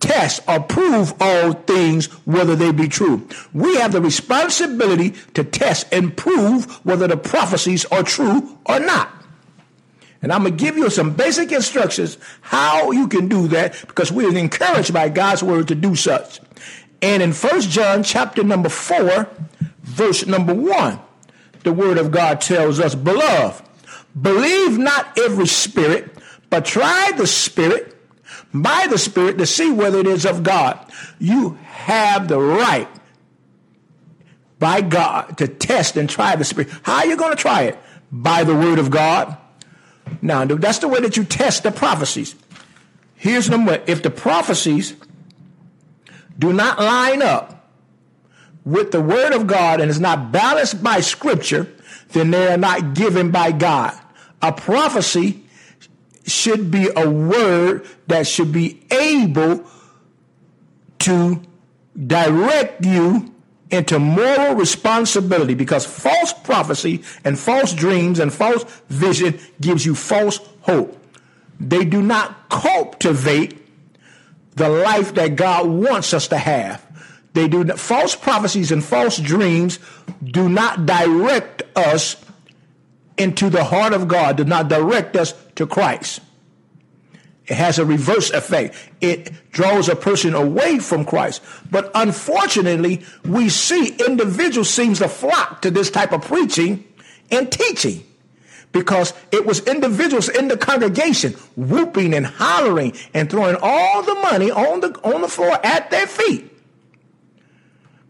test 0.00 0.42
or 0.46 0.60
prove 0.60 1.14
all 1.20 1.52
things 1.52 2.06
whether 2.26 2.54
they 2.54 2.72
be 2.72 2.88
true. 2.88 3.26
We 3.54 3.76
have 3.76 3.92
the 3.92 4.02
responsibility 4.02 5.14
to 5.32 5.42
test 5.42 5.86
and 5.92 6.14
prove 6.14 6.66
whether 6.84 7.08
the 7.08 7.16
prophecies 7.16 7.86
are 7.86 8.02
true 8.02 8.58
or 8.66 8.80
not. 8.80 9.21
And 10.22 10.32
I'm 10.32 10.42
going 10.42 10.56
to 10.56 10.64
give 10.64 10.76
you 10.76 10.88
some 10.88 11.14
basic 11.14 11.50
instructions 11.50 12.16
how 12.40 12.92
you 12.92 13.08
can 13.08 13.28
do 13.28 13.48
that 13.48 13.84
because 13.86 14.12
we 14.12 14.24
are 14.24 14.36
encouraged 14.36 14.94
by 14.94 15.08
God's 15.08 15.42
word 15.42 15.68
to 15.68 15.74
do 15.74 15.96
such. 15.96 16.40
And 17.02 17.22
in 17.22 17.32
First 17.32 17.68
John 17.68 18.04
chapter 18.04 18.44
number 18.44 18.68
4, 18.68 19.28
verse 19.82 20.24
number 20.26 20.54
1, 20.54 21.00
the 21.64 21.72
word 21.72 21.98
of 21.98 22.12
God 22.12 22.40
tells 22.40 22.78
us, 22.78 22.94
Beloved, 22.94 23.64
believe 24.20 24.78
not 24.78 25.18
every 25.18 25.48
spirit, 25.48 26.16
but 26.48 26.64
try 26.64 27.10
the 27.16 27.26
spirit 27.26 27.96
by 28.54 28.86
the 28.88 28.98
spirit 28.98 29.38
to 29.38 29.46
see 29.46 29.72
whether 29.72 29.98
it 29.98 30.06
is 30.06 30.24
of 30.24 30.44
God. 30.44 30.78
You 31.18 31.58
have 31.64 32.28
the 32.28 32.38
right 32.38 32.88
by 34.60 34.80
God 34.80 35.38
to 35.38 35.48
test 35.48 35.96
and 35.96 36.08
try 36.08 36.36
the 36.36 36.44
spirit. 36.44 36.70
How 36.82 36.98
are 36.98 37.06
you 37.06 37.16
going 37.16 37.34
to 37.34 37.40
try 37.40 37.62
it? 37.62 37.78
By 38.12 38.44
the 38.44 38.54
word 38.54 38.78
of 38.78 38.90
God. 38.90 39.36
Now, 40.20 40.44
that's 40.44 40.78
the 40.78 40.88
way 40.88 41.00
that 41.00 41.16
you 41.16 41.24
test 41.24 41.62
the 41.62 41.70
prophecies. 41.70 42.34
Here's 43.14 43.48
number 43.48 43.82
if 43.86 44.02
the 44.02 44.10
prophecies 44.10 44.94
do 46.38 46.52
not 46.52 46.78
line 46.78 47.22
up 47.22 47.70
with 48.64 48.90
the 48.90 49.00
word 49.00 49.32
of 49.32 49.46
God 49.46 49.80
and 49.80 49.90
is 49.90 50.00
not 50.00 50.32
balanced 50.32 50.82
by 50.82 51.00
scripture, 51.00 51.72
then 52.10 52.30
they 52.30 52.52
are 52.52 52.56
not 52.56 52.94
given 52.94 53.30
by 53.30 53.52
God. 53.52 53.98
A 54.40 54.52
prophecy 54.52 55.44
should 56.26 56.70
be 56.70 56.88
a 56.94 57.08
word 57.08 57.86
that 58.06 58.26
should 58.26 58.52
be 58.52 58.80
able 58.90 59.64
to 61.00 61.42
direct 62.06 62.84
you 62.84 63.31
into 63.72 63.98
moral 63.98 64.54
responsibility 64.54 65.54
because 65.54 65.86
false 65.86 66.32
prophecy 66.32 67.02
and 67.24 67.38
false 67.38 67.72
dreams 67.72 68.18
and 68.18 68.32
false 68.32 68.62
vision 68.88 69.40
gives 69.60 69.84
you 69.84 69.94
false 69.94 70.38
hope. 70.60 70.98
They 71.58 71.84
do 71.84 72.02
not 72.02 72.50
cultivate 72.50 73.58
the 74.54 74.68
life 74.68 75.14
that 75.14 75.36
God 75.36 75.66
wants 75.66 76.12
us 76.12 76.28
to 76.28 76.38
have. 76.38 76.84
They 77.32 77.48
do 77.48 77.64
not, 77.64 77.78
false 77.78 78.14
prophecies 78.14 78.70
and 78.70 78.84
false 78.84 79.16
dreams 79.16 79.78
do 80.22 80.48
not 80.48 80.84
direct 80.84 81.62
us 81.74 82.16
into 83.16 83.48
the 83.48 83.64
heart 83.64 83.92
of 83.92 84.08
God, 84.08 84.36
do 84.36 84.44
not 84.44 84.68
direct 84.68 85.16
us 85.16 85.32
to 85.54 85.66
Christ. 85.66 86.20
It 87.46 87.56
has 87.56 87.78
a 87.78 87.84
reverse 87.84 88.30
effect. 88.30 88.76
It 89.00 89.32
draws 89.50 89.88
a 89.88 89.96
person 89.96 90.34
away 90.34 90.78
from 90.78 91.04
Christ. 91.04 91.42
But 91.70 91.90
unfortunately, 91.94 93.04
we 93.24 93.48
see 93.48 93.96
individuals 94.06 94.70
seems 94.70 94.98
to 95.00 95.08
flock 95.08 95.62
to 95.62 95.70
this 95.70 95.90
type 95.90 96.12
of 96.12 96.22
preaching 96.22 96.84
and 97.30 97.50
teaching 97.50 98.04
because 98.70 99.12
it 99.30 99.44
was 99.44 99.60
individuals 99.66 100.28
in 100.28 100.48
the 100.48 100.56
congregation 100.56 101.32
whooping 101.56 102.14
and 102.14 102.26
hollering 102.26 102.94
and 103.12 103.30
throwing 103.30 103.56
all 103.60 104.02
the 104.02 104.14
money 104.14 104.50
on 104.50 104.80
the 104.80 104.88
on 105.02 105.20
the 105.20 105.28
floor 105.28 105.58
at 105.64 105.90
their 105.90 106.06
feet. 106.06 106.48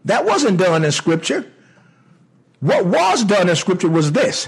That 0.05 0.25
wasn't 0.25 0.59
done 0.59 0.83
in 0.83 0.91
scripture. 0.91 1.49
What 2.59 2.85
was 2.85 3.23
done 3.25 3.49
in 3.49 3.55
scripture 3.55 3.89
was 3.89 4.11
this. 4.11 4.47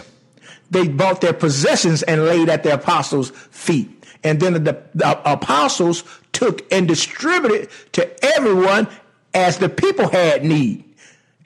They 0.71 0.87
bought 0.87 1.21
their 1.21 1.33
possessions 1.33 2.01
and 2.03 2.25
laid 2.25 2.49
at 2.49 2.63
the 2.63 2.73
apostles' 2.73 3.31
feet. 3.51 4.04
And 4.23 4.39
then 4.39 4.63
the, 4.63 4.83
the 4.93 5.31
apostles 5.31 6.03
took 6.31 6.71
and 6.71 6.87
distributed 6.87 7.69
to 7.93 8.25
everyone 8.35 8.87
as 9.33 9.57
the 9.57 9.69
people 9.69 10.09
had 10.09 10.43
need. 10.43 10.83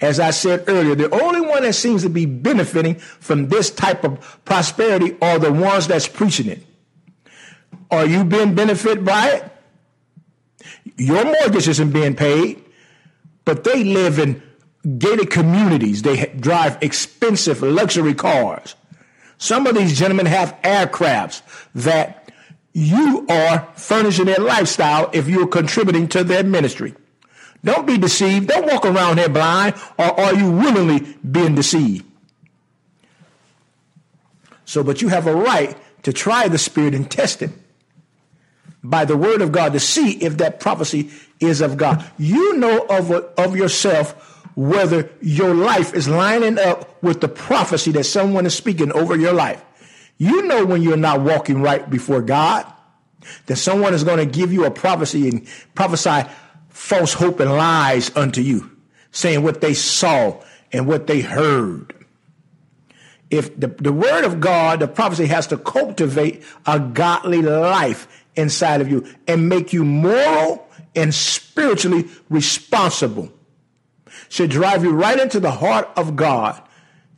As 0.01 0.19
I 0.19 0.31
said 0.31 0.63
earlier, 0.67 0.95
the 0.95 1.09
only 1.09 1.41
one 1.41 1.63
that 1.63 1.73
seems 1.73 2.03
to 2.03 2.09
be 2.09 2.25
benefiting 2.25 2.95
from 2.95 3.49
this 3.49 3.69
type 3.69 4.05
of 4.05 4.39
prosperity 4.45 5.17
are 5.21 5.39
the 5.39 5.51
ones 5.51 5.87
that's 5.87 6.07
preaching 6.07 6.47
it. 6.47 6.63
Are 7.91 8.05
you 8.05 8.23
being 8.23 8.55
benefited 8.55 9.03
by 9.03 9.29
it? 9.29 9.51
Your 10.97 11.25
mortgage 11.25 11.67
isn't 11.67 11.91
being 11.91 12.15
paid, 12.15 12.63
but 13.45 13.63
they 13.63 13.83
live 13.83 14.19
in 14.19 14.41
gated 14.97 15.31
communities. 15.31 16.01
They 16.03 16.27
drive 16.39 16.77
expensive 16.81 17.61
luxury 17.61 18.13
cars. 18.13 18.75
Some 19.37 19.67
of 19.67 19.75
these 19.75 19.97
gentlemen 19.97 20.25
have 20.25 20.55
aircrafts 20.61 21.41
that 21.75 22.18
you 22.73 23.25
are 23.29 23.67
furnishing 23.75 24.25
their 24.25 24.39
lifestyle 24.39 25.09
if 25.13 25.27
you're 25.27 25.47
contributing 25.47 26.07
to 26.09 26.23
their 26.23 26.43
ministry. 26.43 26.93
Don't 27.63 27.85
be 27.85 27.97
deceived. 27.97 28.47
Don't 28.47 28.71
walk 28.71 28.85
around 28.85 29.17
here 29.17 29.29
blind, 29.29 29.75
or 29.97 30.19
are 30.19 30.33
you 30.33 30.49
willingly 30.51 31.17
being 31.29 31.55
deceived? 31.55 32.05
So, 34.65 34.83
but 34.83 35.01
you 35.01 35.07
have 35.09 35.27
a 35.27 35.35
right 35.35 35.75
to 36.03 36.13
try 36.13 36.47
the 36.47 36.57
Spirit 36.57 36.93
and 36.93 37.09
test 37.09 37.41
it 37.41 37.51
by 38.83 39.03
the 39.03 39.17
Word 39.17 39.41
of 39.41 39.51
God 39.51 39.73
to 39.73 39.79
see 39.79 40.11
if 40.23 40.37
that 40.37 40.59
prophecy 40.59 41.09
is 41.39 41.59
of 41.59 41.75
God. 41.75 42.05
You 42.17 42.55
know 42.57 42.85
of, 42.89 43.11
of 43.11 43.55
yourself 43.55 44.45
whether 44.55 45.09
your 45.21 45.53
life 45.53 45.93
is 45.93 46.07
lining 46.07 46.59
up 46.59 47.01
with 47.01 47.21
the 47.21 47.27
prophecy 47.27 47.91
that 47.91 48.03
someone 48.03 48.45
is 48.45 48.55
speaking 48.55 48.91
over 48.91 49.15
your 49.15 49.33
life. 49.33 49.63
You 50.19 50.43
know 50.43 50.65
when 50.65 50.83
you're 50.83 50.97
not 50.97 51.21
walking 51.21 51.61
right 51.61 51.89
before 51.89 52.21
God, 52.21 52.71
that 53.47 53.55
someone 53.55 53.93
is 53.93 54.03
going 54.03 54.17
to 54.17 54.25
give 54.25 54.53
you 54.53 54.65
a 54.65 54.71
prophecy 54.71 55.27
and 55.29 55.47
prophesy 55.75 56.29
false 56.67 57.13
hope 57.13 57.39
and 57.39 57.51
lies 57.51 58.15
unto 58.15 58.41
you, 58.41 58.69
saying 59.11 59.43
what 59.43 59.61
they 59.61 59.73
saw 59.73 60.41
and 60.71 60.87
what 60.87 61.07
they 61.07 61.21
heard. 61.21 61.95
If 63.29 63.57
the, 63.57 63.67
the 63.67 63.93
word 63.93 64.25
of 64.25 64.39
God, 64.39 64.81
the 64.81 64.87
prophecy 64.87 65.27
has 65.27 65.47
to 65.47 65.57
cultivate 65.57 66.43
a 66.65 66.79
godly 66.79 67.41
life 67.41 68.25
inside 68.35 68.81
of 68.81 68.89
you 68.89 69.07
and 69.27 69.47
make 69.47 69.71
you 69.71 69.85
moral 69.85 70.67
and 70.95 71.13
spiritually 71.13 72.09
responsible. 72.29 73.31
Should 74.27 74.49
drive 74.49 74.83
you 74.83 74.91
right 74.91 75.19
into 75.19 75.39
the 75.39 75.51
heart 75.51 75.89
of 75.95 76.15
God 76.15 76.61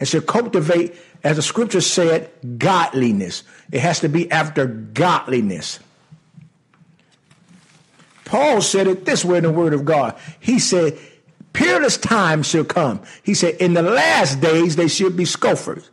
and 0.01 0.07
should 0.09 0.25
cultivate, 0.25 0.95
as 1.23 1.35
the 1.35 1.43
scripture 1.43 1.79
said, 1.79 2.31
godliness. 2.57 3.43
It 3.71 3.81
has 3.81 3.99
to 3.99 4.09
be 4.09 4.31
after 4.31 4.65
godliness. 4.65 5.79
Paul 8.25 8.61
said 8.61 8.87
it 8.87 9.05
this 9.05 9.23
way 9.23 9.37
in 9.37 9.43
the 9.43 9.51
word 9.51 9.75
of 9.75 9.85
God. 9.85 10.17
He 10.39 10.57
said, 10.57 10.97
peerless 11.53 11.97
times 11.97 12.47
shall 12.47 12.63
come. 12.63 13.03
He 13.21 13.35
said, 13.35 13.57
in 13.57 13.75
the 13.75 13.83
last 13.83 14.41
days, 14.41 14.75
they 14.75 14.87
should 14.87 15.15
be 15.15 15.25
scoffers. 15.25 15.90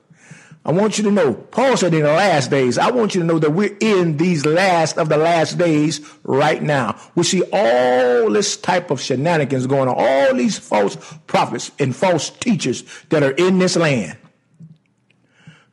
I 0.65 0.73
want 0.73 0.99
you 0.99 1.05
to 1.05 1.11
know, 1.11 1.33
Paul 1.33 1.77
said 1.77 1.95
in 1.95 2.03
the 2.03 2.13
last 2.13 2.51
days, 2.51 2.77
I 2.77 2.91
want 2.91 3.15
you 3.15 3.23
to 3.23 3.27
know 3.27 3.39
that 3.39 3.53
we're 3.53 3.77
in 3.81 4.17
these 4.19 4.45
last 4.45 4.99
of 4.99 5.09
the 5.09 5.17
last 5.17 5.57
days 5.57 6.01
right 6.25 6.63
now. 6.63 7.01
We 7.15 7.23
see 7.23 7.43
all 7.53 8.31
this 8.31 8.57
type 8.57 8.91
of 8.91 9.01
shenanigans 9.01 9.67
going 9.67 9.89
on, 9.89 9.95
all 9.97 10.35
these 10.35 10.59
false 10.59 10.97
prophets 11.27 11.71
and 11.79 11.97
false 11.97 12.29
teachers 12.29 12.85
that 13.09 13.23
are 13.23 13.31
in 13.31 13.59
this 13.59 13.77
land. 13.77 14.19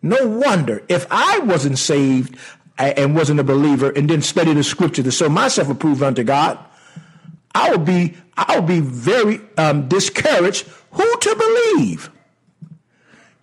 No 0.01 0.27
wonder 0.27 0.84
if 0.88 1.08
I 1.10 1.39
wasn't 1.39 1.80
saved, 1.80 2.38
and 2.77 3.15
wasn't 3.15 3.39
a 3.39 3.44
believer 3.44 3.89
and 3.89 4.08
didn't 4.08 4.25
study 4.25 4.54
the 4.54 4.63
scripture 4.63 5.04
to 5.04 5.12
show 5.12 5.30
myself 5.30 5.70
approved 5.70 6.04
unto 6.04 6.24
God, 6.24 6.60
I 7.54 7.72
would 7.72 7.86
be 7.86 8.15
I 8.38 8.60
would 8.60 8.68
be 8.68 8.82
very 8.82 9.39
um, 9.58 9.88
discouraged 9.88 10.68
who 10.92 11.18
to 11.18 11.36
believe 11.36 12.10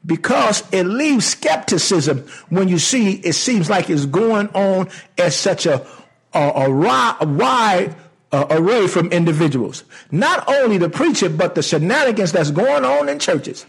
because 0.05 0.65
it 0.73 0.85
leaves 0.85 1.27
skepticism 1.27 2.27
when 2.49 2.69
you 2.69 2.79
see 2.79 3.13
it 3.13 3.35
seems 3.35 3.71
like 3.71 3.89
it's 3.89 4.07
going 4.07 4.49
on 4.49 4.89
at 5.19 5.33
such 5.33 5.67
a 5.67 5.87
a, 6.35 6.39
a, 6.41 7.17
a 7.21 7.27
wide 7.27 7.95
uh, 8.33 8.47
array 8.51 8.87
from 8.87 9.09
individuals. 9.13 9.85
Not 10.11 10.49
only 10.49 10.79
the 10.79 10.89
preacher, 10.89 11.29
but 11.29 11.55
the 11.55 11.63
shenanigans 11.63 12.33
that's 12.33 12.51
going 12.51 12.85
on 12.85 13.09
in 13.09 13.19
churches. 13.19 13.67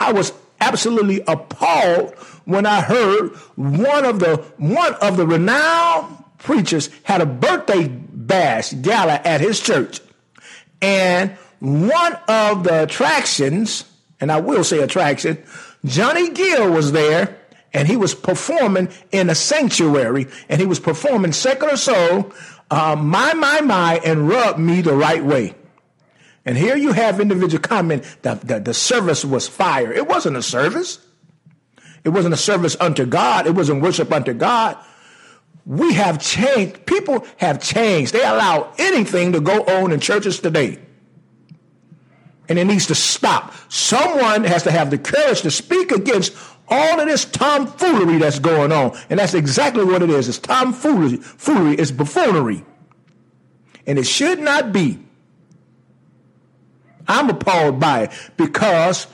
I 0.00 0.12
was 0.12 0.32
absolutely 0.60 1.22
appalled 1.26 2.14
when 2.44 2.66
I 2.66 2.80
heard 2.80 3.36
one 3.56 4.04
of 4.04 4.20
the 4.20 4.36
one 4.56 4.94
of 4.94 5.16
the 5.16 5.26
renowned 5.26 6.24
preachers 6.38 6.88
had 7.02 7.20
a 7.20 7.26
birthday 7.26 7.88
bash 7.88 8.72
gala 8.72 9.20
at 9.24 9.40
his 9.40 9.60
church. 9.60 10.00
And 10.80 11.32
one 11.60 12.16
of 12.28 12.64
the 12.64 12.84
attractions, 12.84 13.84
and 14.20 14.30
I 14.30 14.40
will 14.40 14.64
say 14.64 14.78
attraction, 14.78 15.42
Johnny 15.84 16.30
Gill 16.30 16.70
was 16.70 16.92
there 16.92 17.38
and 17.72 17.86
he 17.86 17.96
was 17.96 18.14
performing 18.14 18.88
in 19.12 19.30
a 19.30 19.34
sanctuary 19.34 20.26
and 20.48 20.60
he 20.60 20.66
was 20.66 20.80
performing 20.80 21.32
secular 21.32 21.76
soul, 21.76 22.32
uh, 22.70 22.96
my, 22.96 23.34
my, 23.34 23.60
my, 23.60 24.00
and 24.04 24.28
rub 24.28 24.58
me 24.58 24.80
the 24.80 24.94
right 24.94 25.24
way. 25.24 25.54
And 26.44 26.56
here 26.56 26.76
you 26.76 26.92
have 26.92 27.20
individual 27.20 27.60
comment 27.60 28.04
that 28.22 28.46
the, 28.46 28.58
the 28.58 28.74
service 28.74 29.24
was 29.24 29.46
fire. 29.46 29.92
It 29.92 30.08
wasn't 30.08 30.36
a 30.36 30.42
service. 30.42 30.98
It 32.04 32.10
wasn't 32.10 32.34
a 32.34 32.38
service 32.38 32.76
unto 32.80 33.04
God. 33.04 33.46
It 33.46 33.54
wasn't 33.54 33.82
worship 33.82 34.12
unto 34.12 34.32
God. 34.32 34.78
We 35.66 35.92
have 35.94 36.18
changed. 36.18 36.86
People 36.86 37.26
have 37.36 37.60
changed. 37.60 38.14
They 38.14 38.24
allow 38.24 38.72
anything 38.78 39.32
to 39.32 39.40
go 39.40 39.62
on 39.64 39.92
in 39.92 40.00
churches 40.00 40.40
today. 40.40 40.78
And 42.48 42.58
it 42.58 42.64
needs 42.64 42.86
to 42.86 42.94
stop. 42.94 43.54
Someone 43.68 44.44
has 44.44 44.62
to 44.62 44.70
have 44.70 44.90
the 44.90 44.98
courage 44.98 45.42
to 45.42 45.50
speak 45.50 45.92
against 45.92 46.34
all 46.68 47.00
of 47.00 47.06
this 47.06 47.24
tomfoolery 47.24 48.18
that's 48.18 48.38
going 48.38 48.72
on. 48.72 48.96
And 49.10 49.18
that's 49.18 49.34
exactly 49.34 49.84
what 49.84 50.02
it 50.02 50.10
is. 50.10 50.28
It's 50.28 50.38
tomfoolery. 50.38 51.18
Foolery. 51.18 51.76
It's 51.76 51.90
buffoonery. 51.90 52.64
And 53.86 53.98
it 53.98 54.04
should 54.04 54.40
not 54.40 54.72
be. 54.72 54.98
I'm 57.06 57.30
appalled 57.30 57.80
by 57.80 58.04
it 58.04 58.10
because 58.36 59.06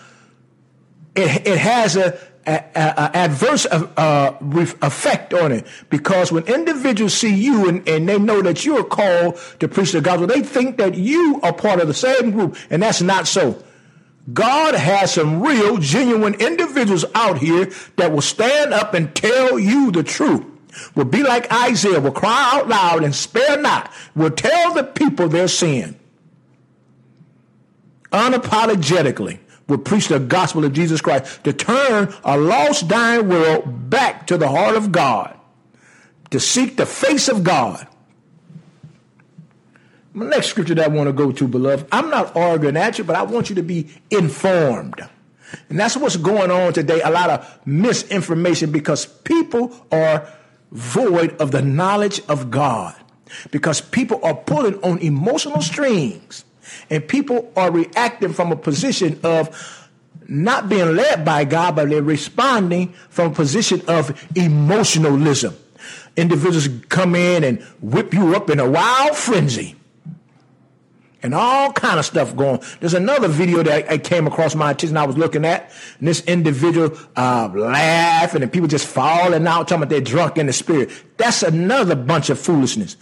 it, 1.15 1.47
it 1.47 1.59
has 1.59 1.97
a, 1.97 2.19
adverse 2.47 3.67
uh, 3.67 3.89
uh 3.97 4.37
effect 4.83 5.35
on 5.35 5.53
it. 5.53 5.67
Because 5.91 6.31
when 6.33 6.45
individuals 6.45 7.15
see 7.15 7.35
you 7.35 7.69
and, 7.69 7.89
and 7.89 8.09
they 8.09 8.19
know 8.19 8.43
that 8.43 8.65
you 8.65 8.77
are 8.79 8.85
called 8.85 9.39
to 9.61 9.69
preach 9.69 9.93
the 9.93 10.01
gospel, 10.01 10.27
they 10.27 10.43
think 10.43 10.77
that 10.79 10.95
you 10.95 11.41
are 11.43 11.53
part 11.53 11.81
of 11.81 11.89
the 11.89 11.95
same 11.95 12.31
group, 12.31 12.57
and 12.71 12.83
that's 12.83 13.03
not 13.03 13.27
so. 13.27 13.63
God 14.33 14.75
has 14.75 15.13
some 15.13 15.43
real, 15.43 15.77
genuine 15.77 16.35
individuals 16.35 17.05
out 17.15 17.39
here 17.39 17.71
that 17.97 18.11
will 18.11 18.23
stand 18.23 18.73
up 18.73 18.95
and 18.95 19.15
tell 19.15 19.59
you 19.59 19.91
the 19.91 20.03
truth. 20.03 20.45
Will 20.95 21.05
be 21.05 21.23
like 21.23 21.53
Isaiah, 21.53 22.01
will 22.01 22.11
cry 22.11 22.51
out 22.55 22.69
loud 22.69 23.05
and 23.05 23.15
spare 23.15 23.61
not, 23.61 23.93
will 24.17 24.31
tell 24.31 24.75
the 24.75 24.83
people 24.83 25.29
their 25.29 25.47
sin 25.47 25.99
unapologetically 28.15 29.41
will 29.69 29.79
preach 29.79 30.09
the 30.09 30.19
gospel 30.19 30.65
of 30.65 30.73
Jesus 30.73 31.01
Christ 31.01 31.43
to 31.45 31.53
turn 31.53 32.13
a 32.25 32.37
lost, 32.37 32.89
dying 32.89 33.29
world 33.29 33.91
back 33.91 34.27
to 34.27 34.37
the 34.37 34.49
heart 34.49 34.77
of 34.77 34.93
God, 34.93 35.39
to 36.31 36.41
seek 36.41 36.77
the 36.77 36.87
face 36.87 37.29
of 37.29 37.45
God. 37.45 37.87
My 40.13 40.27
next 40.27 40.49
scripture 40.49 40.75
that 40.77 40.85
I 40.85 40.89
want 40.89 41.09
to 41.09 41.13
go 41.13 41.33
to, 41.33 41.49
beloved, 41.49 41.89
I'm 41.91 42.09
not 42.09 42.37
arguing 42.37 42.77
at 42.77 42.99
you, 42.99 43.05
but 43.05 43.17
I 43.17 43.23
want 43.23 43.49
you 43.49 43.57
to 43.57 43.63
be 43.63 43.89
informed. 44.11 45.01
And 45.69 45.79
that's 45.79 45.97
what's 45.97 46.17
going 46.17 46.51
on 46.51 46.73
today. 46.73 47.01
A 47.03 47.11
lot 47.11 47.31
of 47.31 47.67
misinformation 47.67 48.71
because 48.71 49.07
people 49.07 49.75
are 49.91 50.29
void 50.71 51.41
of 51.41 51.51
the 51.51 51.63
knowledge 51.63 52.21
of 52.29 52.51
God. 52.51 52.95
Because 53.51 53.81
people 53.81 54.21
are 54.23 54.35
pulling 54.35 54.81
on 54.83 54.99
emotional 54.99 55.61
strings 55.63 56.45
and 56.91 57.07
people 57.07 57.53
are 57.57 57.71
reacting 57.71 58.33
from 58.33 58.53
a 58.53 58.57
position 58.57 59.21
of 59.23 59.81
not 60.29 60.69
being 60.69 60.97
led 60.97 61.25
by 61.25 61.45
God, 61.45 61.77
but 61.77 61.89
they're 61.91 62.03
responding 62.03 62.93
from 63.11 63.33
a 63.33 63.35
position 63.35 63.83
of 63.89 64.29
emotionalism. 64.35 65.57
Individuals 66.17 66.69
come 66.89 67.15
in 67.15 67.45
and 67.45 67.63
whip 67.81 68.15
you 68.15 68.35
up 68.35 68.49
in 68.51 68.61
a 68.61 68.69
wild 68.69 69.17
frenzy. 69.17 69.77
And 71.23 71.35
all 71.35 71.73
kind 71.73 71.99
of 71.99 72.05
stuff 72.05 72.37
going. 72.37 72.61
There's 72.81 72.93
another 72.93 73.29
video 73.29 73.63
that 73.63 73.91
I 73.91 73.97
came 73.97 74.27
across 74.27 74.55
my 74.55 74.73
attention 74.73 74.99
I 74.99 75.07
was 75.07 75.17
looking 75.17 75.47
at. 75.47 75.73
And 75.99 76.07
this 76.07 76.23
individual 76.27 76.99
uh, 77.17 77.49
laughing 77.55 78.43
and 78.43 78.53
people 78.53 78.69
just 78.69 78.87
falling 78.87 79.47
out, 79.47 79.69
talking 79.69 79.85
about 79.85 79.89
they're 79.89 80.03
drunk 80.03 80.37
in 80.37 80.47
the 80.47 80.53
spirit. 80.53 80.91
That's 81.17 81.43
another 81.43 81.95
bunch 81.95 82.29
of 82.29 82.39
foolishness. 82.39 82.99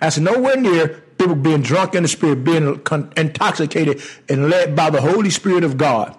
That's 0.00 0.18
nowhere 0.18 0.56
near 0.56 1.02
people 1.22 1.36
being 1.36 1.62
drunk 1.62 1.94
in 1.94 2.02
the 2.02 2.08
spirit, 2.08 2.44
being 2.44 2.80
intoxicated 3.16 4.02
and 4.28 4.50
led 4.50 4.74
by 4.74 4.90
the 4.90 5.00
Holy 5.00 5.30
Spirit 5.30 5.64
of 5.64 5.76
God. 5.76 6.16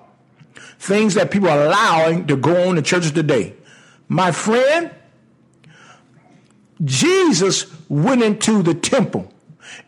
Things 0.79 1.13
that 1.15 1.31
people 1.31 1.49
are 1.49 1.65
allowing 1.65 2.27
to 2.27 2.35
go 2.35 2.69
on 2.69 2.77
in 2.77 2.83
churches 2.83 3.11
today. 3.11 3.55
My 4.07 4.31
friend, 4.31 4.91
Jesus 6.83 7.65
went 7.89 8.21
into 8.21 8.63
the 8.63 8.73
temple 8.73 9.32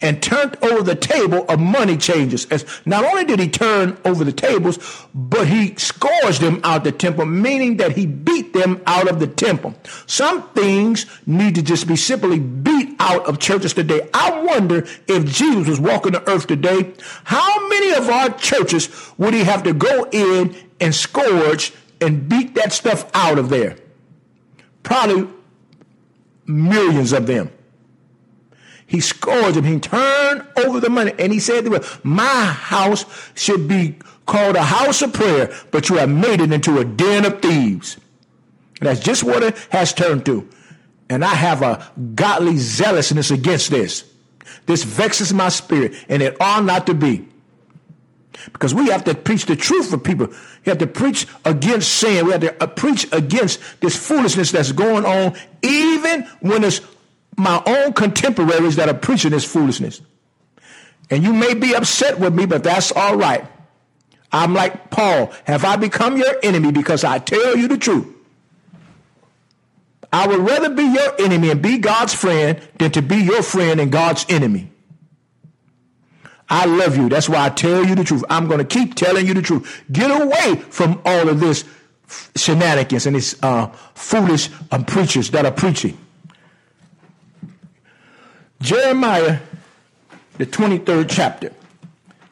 and 0.01 0.21
turned 0.21 0.57
over 0.63 0.83
the 0.83 0.95
table 0.95 1.45
of 1.49 1.59
money 1.59 1.97
changers. 1.97 2.45
As 2.47 2.65
not 2.85 3.03
only 3.03 3.25
did 3.25 3.39
he 3.39 3.49
turn 3.49 3.97
over 4.05 4.23
the 4.23 4.31
tables, 4.31 5.05
but 5.13 5.47
he 5.47 5.75
scourged 5.75 6.41
them 6.41 6.61
out 6.63 6.83
the 6.83 6.91
temple, 6.91 7.25
meaning 7.25 7.77
that 7.77 7.93
he 7.93 8.05
beat 8.05 8.53
them 8.53 8.81
out 8.85 9.09
of 9.09 9.19
the 9.19 9.27
temple. 9.27 9.75
Some 10.05 10.49
things 10.49 11.05
need 11.25 11.55
to 11.55 11.61
just 11.61 11.87
be 11.87 11.95
simply 11.95 12.39
beat 12.39 12.95
out 12.99 13.25
of 13.25 13.39
churches 13.39 13.73
today. 13.73 14.07
I 14.13 14.41
wonder 14.41 14.85
if 15.07 15.25
Jesus 15.25 15.67
was 15.67 15.79
walking 15.79 16.13
the 16.13 16.29
earth 16.29 16.47
today, 16.47 16.93
how 17.23 17.67
many 17.67 17.93
of 17.93 18.09
our 18.09 18.29
churches 18.37 18.89
would 19.17 19.33
he 19.33 19.43
have 19.43 19.63
to 19.63 19.73
go 19.73 20.07
in 20.11 20.55
and 20.79 20.93
scourge 20.93 21.73
and 22.01 22.27
beat 22.27 22.55
that 22.55 22.73
stuff 22.73 23.09
out 23.13 23.37
of 23.37 23.49
there? 23.49 23.77
Probably 24.83 25.27
millions 26.45 27.13
of 27.13 27.25
them. 27.27 27.49
He 28.87 28.99
scourged 28.99 29.57
him. 29.57 29.63
He 29.63 29.79
turned 29.79 30.45
over 30.57 30.79
the 30.79 30.89
money 30.89 31.13
and 31.17 31.33
he 31.33 31.39
said, 31.39 31.67
My 32.03 32.45
house 32.45 33.05
should 33.33 33.67
be 33.67 33.97
called 34.25 34.55
a 34.55 34.63
house 34.63 35.01
of 35.01 35.13
prayer, 35.13 35.53
but 35.71 35.89
you 35.89 35.97
have 35.97 36.09
made 36.09 36.41
it 36.41 36.51
into 36.51 36.79
a 36.79 36.85
den 36.85 37.25
of 37.25 37.41
thieves. 37.41 37.97
And 38.79 38.89
that's 38.89 38.99
just 38.99 39.23
what 39.23 39.43
it 39.43 39.57
has 39.69 39.93
turned 39.93 40.25
to. 40.25 40.47
And 41.09 41.23
I 41.23 41.33
have 41.33 41.61
a 41.61 41.91
godly 42.15 42.57
zealousness 42.57 43.31
against 43.31 43.69
this. 43.69 44.03
This 44.65 44.83
vexes 44.83 45.33
my 45.33 45.49
spirit, 45.49 45.93
and 46.09 46.21
it 46.21 46.39
ought 46.41 46.63
not 46.63 46.87
to 46.87 46.93
be. 46.93 47.27
Because 48.51 48.73
we 48.73 48.87
have 48.89 49.03
to 49.05 49.15
preach 49.15 49.45
the 49.45 49.55
truth 49.55 49.89
for 49.89 49.97
people. 49.97 50.27
We 50.27 50.69
have 50.69 50.79
to 50.79 50.87
preach 50.87 51.27
against 51.45 51.93
sin. 51.93 52.25
We 52.25 52.31
have 52.31 52.41
to 52.41 52.63
uh, 52.63 52.67
preach 52.67 53.07
against 53.13 53.59
this 53.81 53.95
foolishness 53.95 54.51
that's 54.51 54.71
going 54.71 55.05
on, 55.05 55.35
even 55.61 56.23
when 56.41 56.63
it's 56.63 56.81
my 57.37 57.61
own 57.65 57.93
contemporaries 57.93 58.75
that 58.77 58.89
are 58.89 58.93
preaching 58.93 59.31
this 59.31 59.45
foolishness. 59.45 60.01
And 61.09 61.23
you 61.23 61.33
may 61.33 61.53
be 61.53 61.75
upset 61.75 62.19
with 62.19 62.33
me, 62.33 62.45
but 62.45 62.63
that's 62.63 62.91
all 62.91 63.15
right. 63.15 63.45
I'm 64.31 64.53
like 64.53 64.89
Paul. 64.89 65.31
Have 65.45 65.63
I 65.63 65.75
become 65.75 66.17
your 66.17 66.35
enemy 66.43 66.71
because 66.71 67.03
I 67.03 67.19
tell 67.19 67.55
you 67.55 67.67
the 67.67 67.77
truth? 67.77 68.07
I 70.11 70.27
would 70.27 70.39
rather 70.39 70.69
be 70.69 70.83
your 70.83 71.13
enemy 71.19 71.51
and 71.51 71.61
be 71.61 71.77
God's 71.77 72.13
friend 72.13 72.59
than 72.77 72.91
to 72.91 73.01
be 73.01 73.17
your 73.17 73.43
friend 73.43 73.79
and 73.79 73.91
God's 73.91 74.25
enemy. 74.29 74.71
I 76.49 76.65
love 76.65 76.95
you. 76.95 77.09
That's 77.09 77.27
why 77.27 77.45
I 77.45 77.49
tell 77.49 77.85
you 77.85 77.95
the 77.95 78.03
truth. 78.03 78.23
I'm 78.29 78.47
going 78.47 78.59
to 78.59 78.65
keep 78.65 78.95
telling 78.95 79.25
you 79.25 79.33
the 79.33 79.41
truth. 79.41 79.83
Get 79.91 80.11
away 80.11 80.55
from 80.69 81.01
all 81.03 81.27
of 81.27 81.39
this 81.39 81.65
shenanigans 82.35 83.05
and 83.05 83.15
these 83.15 83.41
uh, 83.43 83.67
foolish 83.95 84.49
um, 84.71 84.85
preachers 84.85 85.31
that 85.31 85.45
are 85.45 85.51
preaching. 85.51 85.97
Jeremiah, 88.61 89.39
the 90.37 90.45
23rd 90.45 91.07
chapter. 91.09 91.51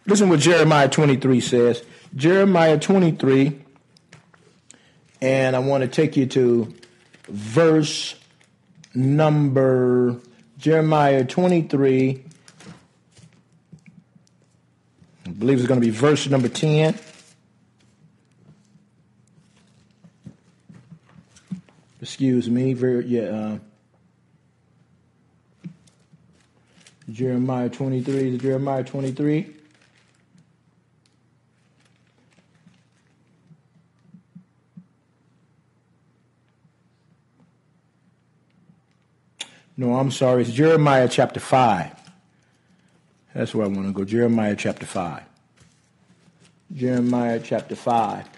Listen 0.06 0.30
what 0.30 0.40
Jeremiah 0.40 0.90
23 0.90 1.42
says. 1.42 1.84
Jeremiah 2.16 2.80
23, 2.80 3.60
and 5.22 5.56
I 5.56 5.60
want 5.60 5.82
to 5.84 5.88
take 5.88 6.16
you 6.18 6.26
to 6.28 6.74
verse 7.28 8.16
number 8.94 10.20
Jeremiah 10.58 11.26
23. 11.26 12.24
I 15.26 15.30
believe 15.30 15.58
it's 15.58 15.68
going 15.68 15.80
to 15.80 15.86
be 15.86 15.92
verse 15.92 16.28
number 16.28 16.50
10. 16.50 16.98
Excuse 22.02 22.50
me, 22.50 22.74
very 22.74 23.06
yeah. 23.06 23.22
Uh, 23.22 23.58
Jeremiah 27.10 27.70
23, 27.70 28.36
is 28.36 28.42
Jeremiah 28.42 28.84
23. 28.84 29.56
No, 39.76 39.96
I'm 39.96 40.12
sorry. 40.12 40.44
It's 40.44 40.52
Jeremiah 40.52 41.08
chapter 41.10 41.40
5. 41.40 41.92
That's 43.34 43.56
where 43.56 43.66
I 43.66 43.70
want 43.70 43.88
to 43.88 43.92
go. 43.94 44.06
Jeremiah 44.06 44.56
chapter 44.56 44.86
5. 44.86 45.24
Jeremiah 46.74 47.40
chapter 47.44 47.76
5. 47.76 48.30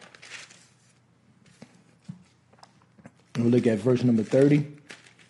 We'll 3.37 3.47
look 3.47 3.67
at 3.67 3.79
verse 3.79 4.03
number 4.03 4.23
30 4.23 4.65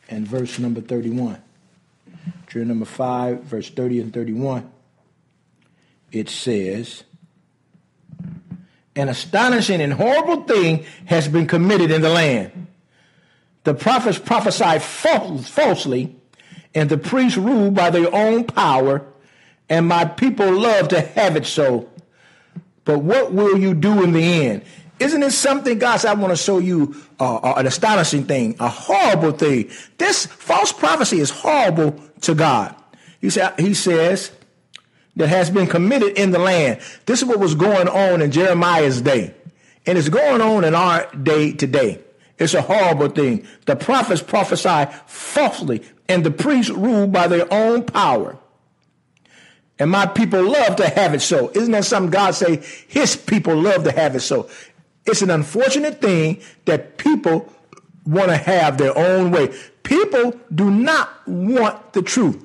and 0.09 0.27
verse 0.27 0.59
number 0.59 0.79
31. 0.79 1.41
Jeremiah 2.55 2.69
number 2.69 2.85
5, 2.85 3.43
verse 3.43 3.69
30 3.69 3.99
and 3.99 4.13
31. 4.13 4.71
It 6.13 6.29
says, 6.29 7.03
An 8.95 9.09
astonishing 9.09 9.81
and 9.81 9.91
horrible 9.91 10.43
thing 10.43 10.85
has 11.03 11.27
been 11.27 11.47
committed 11.47 11.91
in 11.91 12.01
the 12.01 12.09
land 12.09 12.65
the 13.65 13.73
prophets 13.73 14.19
prophesied 14.19 14.83
falsely, 14.83 16.15
and 16.73 16.89
the 16.89 16.97
priests 16.97 17.37
ruled 17.37 17.73
by 17.73 17.89
their 17.89 18.13
own 18.13 18.45
power, 18.45 19.05
and 19.67 19.87
my 19.87 20.05
people 20.05 20.49
love 20.51 20.87
to 20.89 21.01
have 21.01 21.35
it 21.35 21.47
so. 21.47 21.89
But 22.85 22.99
what 22.99 23.33
will 23.33 23.57
you 23.57 23.73
do 23.73 24.03
in 24.03 24.13
the 24.13 24.23
end? 24.23 24.63
Isn't 24.99 25.23
it 25.23 25.31
something, 25.31 25.77
guys? 25.77 26.05
I 26.05 26.13
want 26.13 26.31
to 26.31 26.37
show 26.37 26.59
you 26.59 26.95
uh, 27.19 27.35
uh, 27.37 27.53
an 27.57 27.67
astonishing 27.67 28.25
thing, 28.25 28.55
a 28.59 28.69
horrible 28.69 29.31
thing. 29.31 29.69
This 29.97 30.25
false 30.25 30.71
prophecy 30.71 31.19
is 31.19 31.29
horrible 31.29 31.99
to 32.21 32.33
God. 32.33 32.75
He, 33.19 33.29
sa- 33.29 33.53
he 33.57 33.73
says 33.73 34.31
that 35.17 35.27
has 35.27 35.49
been 35.49 35.67
committed 35.67 36.17
in 36.17 36.31
the 36.31 36.39
land. 36.39 36.79
This 37.05 37.21
is 37.21 37.25
what 37.25 37.39
was 37.39 37.55
going 37.55 37.87
on 37.87 38.21
in 38.21 38.31
Jeremiah's 38.31 39.01
day, 39.01 39.33
and 39.85 39.97
it's 39.97 40.09
going 40.09 40.41
on 40.41 40.63
in 40.63 40.75
our 40.75 41.13
day 41.15 41.51
today. 41.51 41.99
It's 42.37 42.53
a 42.53 42.61
horrible 42.61 43.09
thing. 43.09 43.45
The 43.65 43.75
prophets 43.75 44.21
prophesy 44.21 44.91
falsely, 45.07 45.83
and 46.07 46.23
the 46.23 46.31
priests 46.31 46.71
rule 46.71 47.07
by 47.07 47.27
their 47.27 47.51
own 47.51 47.83
power. 47.83 48.37
And 49.77 49.91
my 49.91 50.05
people 50.05 50.41
love 50.41 50.77
to 50.77 50.87
have 50.87 51.13
it 51.13 51.21
so. 51.21 51.49
Isn't 51.53 51.71
that 51.71 51.83
something 51.83 52.11
God 52.11 52.31
say? 52.31 52.63
His 52.87 53.17
people 53.17 53.55
love 53.57 53.83
to 53.83 53.91
have 53.91 54.15
it 54.15 54.21
so. 54.21 54.49
It's 55.05 55.21
an 55.21 55.29
unfortunate 55.29 56.01
thing 56.01 56.41
that 56.65 56.97
people 56.97 57.51
want 58.05 58.29
to 58.29 58.37
have 58.37 58.77
their 58.77 58.97
own 58.97 59.31
way. 59.31 59.53
People 59.83 60.39
do 60.53 60.69
not 60.71 61.27
want 61.27 61.93
the 61.93 62.01
truth. 62.01 62.43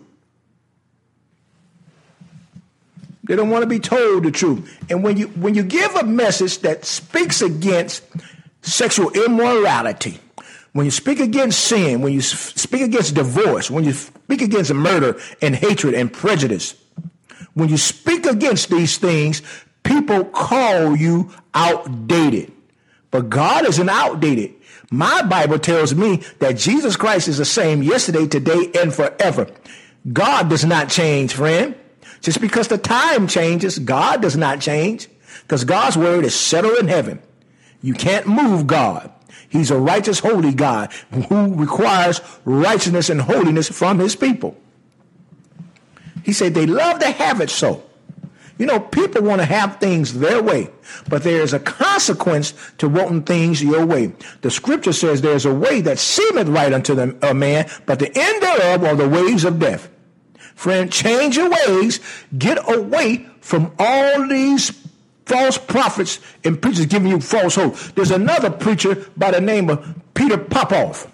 They 3.25 3.37
don't 3.37 3.51
want 3.51 3.63
to 3.63 3.69
be 3.69 3.79
told 3.79 4.25
the 4.25 4.31
truth. 4.31 4.79
And 4.91 5.05
when 5.05 5.17
you 5.17 5.29
when 5.29 5.55
you 5.55 5.63
give 5.63 5.95
a 5.95 6.05
message 6.05 6.59
that 6.61 6.85
speaks 6.85 7.43
against 7.43 8.03
sexual 8.63 9.11
immorality, 9.11 10.19
when 10.73 10.85
you 10.85 10.91
speak 10.91 11.21
against 11.21 11.61
sin, 11.61 12.03
when 12.03 12.13
you 12.13 12.23
speak 12.23 12.83
against 12.83 13.15
divorce, 13.15 13.71
when 13.71 13.85
you 13.85 13.93
speak 13.93 14.43
against 14.43 14.75
murder 14.75 15.19
and 15.41 15.55
hatred 15.55 15.95
and 15.95 16.13
prejudice, 16.13 16.75
when 17.55 17.69
you 17.69 17.77
speak 17.77 18.27
against 18.27 18.69
these 18.71 18.97
things, 18.99 19.43
people 19.83 20.25
call 20.25 20.97
you 20.97 21.31
outdated. 21.55 22.53
But 23.11 23.29
God 23.29 23.67
isn't 23.67 23.89
outdated. 23.89 24.55
My 24.91 25.23
Bible 25.23 25.59
tells 25.59 25.95
me 25.95 26.23
that 26.39 26.57
Jesus 26.57 26.97
Christ 26.97 27.29
is 27.29 27.39
the 27.39 27.45
same 27.45 27.83
yesterday, 27.83 28.27
today, 28.27 28.71
and 28.81 28.93
forever. 28.93 29.49
God 30.13 30.49
does 30.49 30.65
not 30.65 30.89
change, 30.89 31.35
friend. 31.35 31.75
Just 32.21 32.41
because 32.41 32.69
the 32.69 32.79
time 32.79 33.27
changes, 33.27 33.79
God 33.79 34.21
does 34.21 34.37
not 34.37 34.61
change 34.61 35.09
because 35.43 35.65
God's 35.65 35.97
word 35.97 36.25
is 36.25 36.35
settled 36.35 36.79
in 36.79 36.89
heaven. 36.89 37.21
You 37.83 37.95
can't 37.95 38.27
move 38.27 38.67
God. 38.67 39.11
He's 39.49 39.71
a 39.71 39.79
righteous, 39.79 40.21
holy 40.21 40.53
God 40.53 40.93
who 41.29 41.55
requires 41.55 42.21
righteousness 42.45 43.11
and 43.11 43.21
holiness 43.21 43.69
from 43.69 43.99
his 43.99 44.15
people. 44.15 44.57
He 46.25 46.33
said 46.33 46.55
they 46.55 46.67
love 46.67 47.01
to 47.01 47.11
have 47.11 47.41
it 47.41 47.51
so. 47.51 47.83
You 48.61 48.67
know, 48.67 48.79
people 48.79 49.23
want 49.23 49.41
to 49.41 49.47
have 49.47 49.79
things 49.79 50.19
their 50.19 50.43
way, 50.43 50.69
but 51.09 51.23
there 51.23 51.41
is 51.41 51.55
a 51.55 51.59
consequence 51.59 52.53
to 52.77 52.91
wanting 52.91 53.23
things 53.23 53.63
your 53.63 53.87
way. 53.87 54.13
The 54.43 54.51
scripture 54.51 54.93
says 54.93 55.23
there's 55.23 55.47
a 55.47 55.55
way 55.55 55.81
that 55.81 55.99
seemeth 55.99 56.47
right 56.47 56.71
unto 56.71 56.95
the, 56.95 57.17
a 57.23 57.33
man, 57.33 57.71
but 57.87 58.01
the 58.01 58.13
end 58.15 58.43
thereof 58.43 58.85
are 58.85 58.97
the 58.97 59.09
ways 59.09 59.47
of 59.47 59.61
death. 59.61 59.89
Friend, 60.55 60.93
change 60.93 61.39
your 61.39 61.49
ways. 61.49 62.01
Get 62.37 62.59
away 62.71 63.27
from 63.41 63.73
all 63.79 64.29
these 64.29 64.79
false 65.25 65.57
prophets 65.57 66.21
and 66.45 66.61
preachers 66.61 66.85
giving 66.85 67.11
you 67.11 67.21
false 67.23 67.55
hope. 67.55 67.79
There's 67.95 68.11
another 68.11 68.51
preacher 68.51 69.07
by 69.17 69.31
the 69.31 69.41
name 69.41 69.71
of 69.71 70.03
Peter 70.13 70.37
Popoff. 70.37 71.10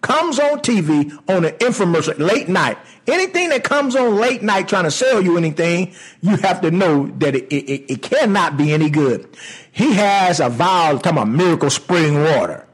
Comes 0.00 0.38
on 0.38 0.60
TV 0.60 1.12
on 1.28 1.44
an 1.44 1.52
infomercial 1.54 2.18
late 2.18 2.48
night. 2.48 2.78
Anything 3.06 3.48
that 3.48 3.64
comes 3.64 3.96
on 3.96 4.16
late 4.16 4.42
night 4.42 4.68
trying 4.68 4.84
to 4.84 4.90
sell 4.90 5.20
you 5.20 5.36
anything, 5.36 5.94
you 6.20 6.36
have 6.36 6.60
to 6.60 6.70
know 6.70 7.06
that 7.18 7.34
it, 7.34 7.52
it, 7.52 7.92
it 7.92 8.02
cannot 8.02 8.56
be 8.56 8.72
any 8.72 8.90
good. 8.90 9.28
He 9.72 9.94
has 9.94 10.40
a 10.40 10.48
vial 10.48 10.98
talking 10.98 11.18
about 11.18 11.28
miracle 11.28 11.70
spring 11.70 12.22
water 12.22 12.68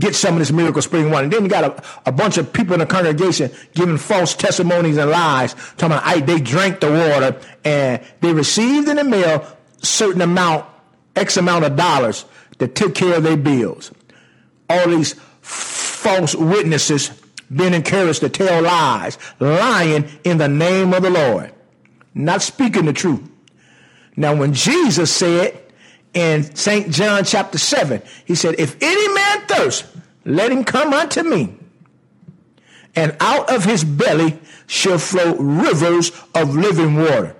get 0.00 0.16
some 0.16 0.34
of 0.34 0.38
this 0.40 0.50
miracle 0.50 0.82
spring 0.82 1.10
water. 1.10 1.24
And 1.24 1.32
then 1.32 1.44
you 1.44 1.48
got 1.48 1.64
a, 1.64 2.08
a 2.08 2.12
bunch 2.12 2.38
of 2.38 2.52
people 2.52 2.72
in 2.72 2.80
the 2.80 2.86
congregation 2.86 3.50
giving 3.74 3.98
false 3.98 4.34
testimonies 4.34 4.96
and 4.96 5.10
lies, 5.10 5.54
talking 5.76 5.96
about 5.96 6.02
I, 6.04 6.20
they 6.20 6.40
drank 6.40 6.80
the 6.80 6.90
water 6.90 7.38
and 7.64 8.02
they 8.20 8.32
received 8.32 8.88
in 8.88 8.96
the 8.96 9.04
mail 9.04 9.46
certain 9.82 10.22
amount, 10.22 10.66
X 11.14 11.36
amount 11.36 11.64
of 11.66 11.76
dollars 11.76 12.24
that 12.58 12.74
took 12.74 12.94
care 12.94 13.16
of 13.16 13.22
their 13.22 13.36
bills. 13.36 13.92
All 14.68 14.88
these 14.88 15.14
false 16.00 16.34
witnesses 16.34 17.10
being 17.54 17.74
encouraged 17.74 18.20
to 18.20 18.28
tell 18.28 18.62
lies, 18.62 19.18
lying 19.38 20.08
in 20.24 20.38
the 20.38 20.48
name 20.48 20.94
of 20.94 21.02
the 21.02 21.10
Lord, 21.10 21.52
not 22.14 22.42
speaking 22.42 22.86
the 22.86 22.92
truth. 22.92 23.28
Now, 24.16 24.34
when 24.34 24.54
Jesus 24.54 25.14
said 25.14 25.60
in 26.14 26.54
St. 26.56 26.90
John 26.90 27.24
chapter 27.24 27.58
7, 27.58 28.02
he 28.24 28.34
said, 28.34 28.56
If 28.58 28.76
any 28.80 29.14
man 29.14 29.46
thirst, 29.46 29.86
let 30.24 30.50
him 30.50 30.64
come 30.64 30.92
unto 30.92 31.22
me. 31.22 31.54
And 32.96 33.16
out 33.20 33.54
of 33.54 33.64
his 33.64 33.84
belly 33.84 34.38
shall 34.66 34.98
flow 34.98 35.34
rivers 35.36 36.12
of 36.34 36.56
living 36.56 36.96
water. 36.96 37.36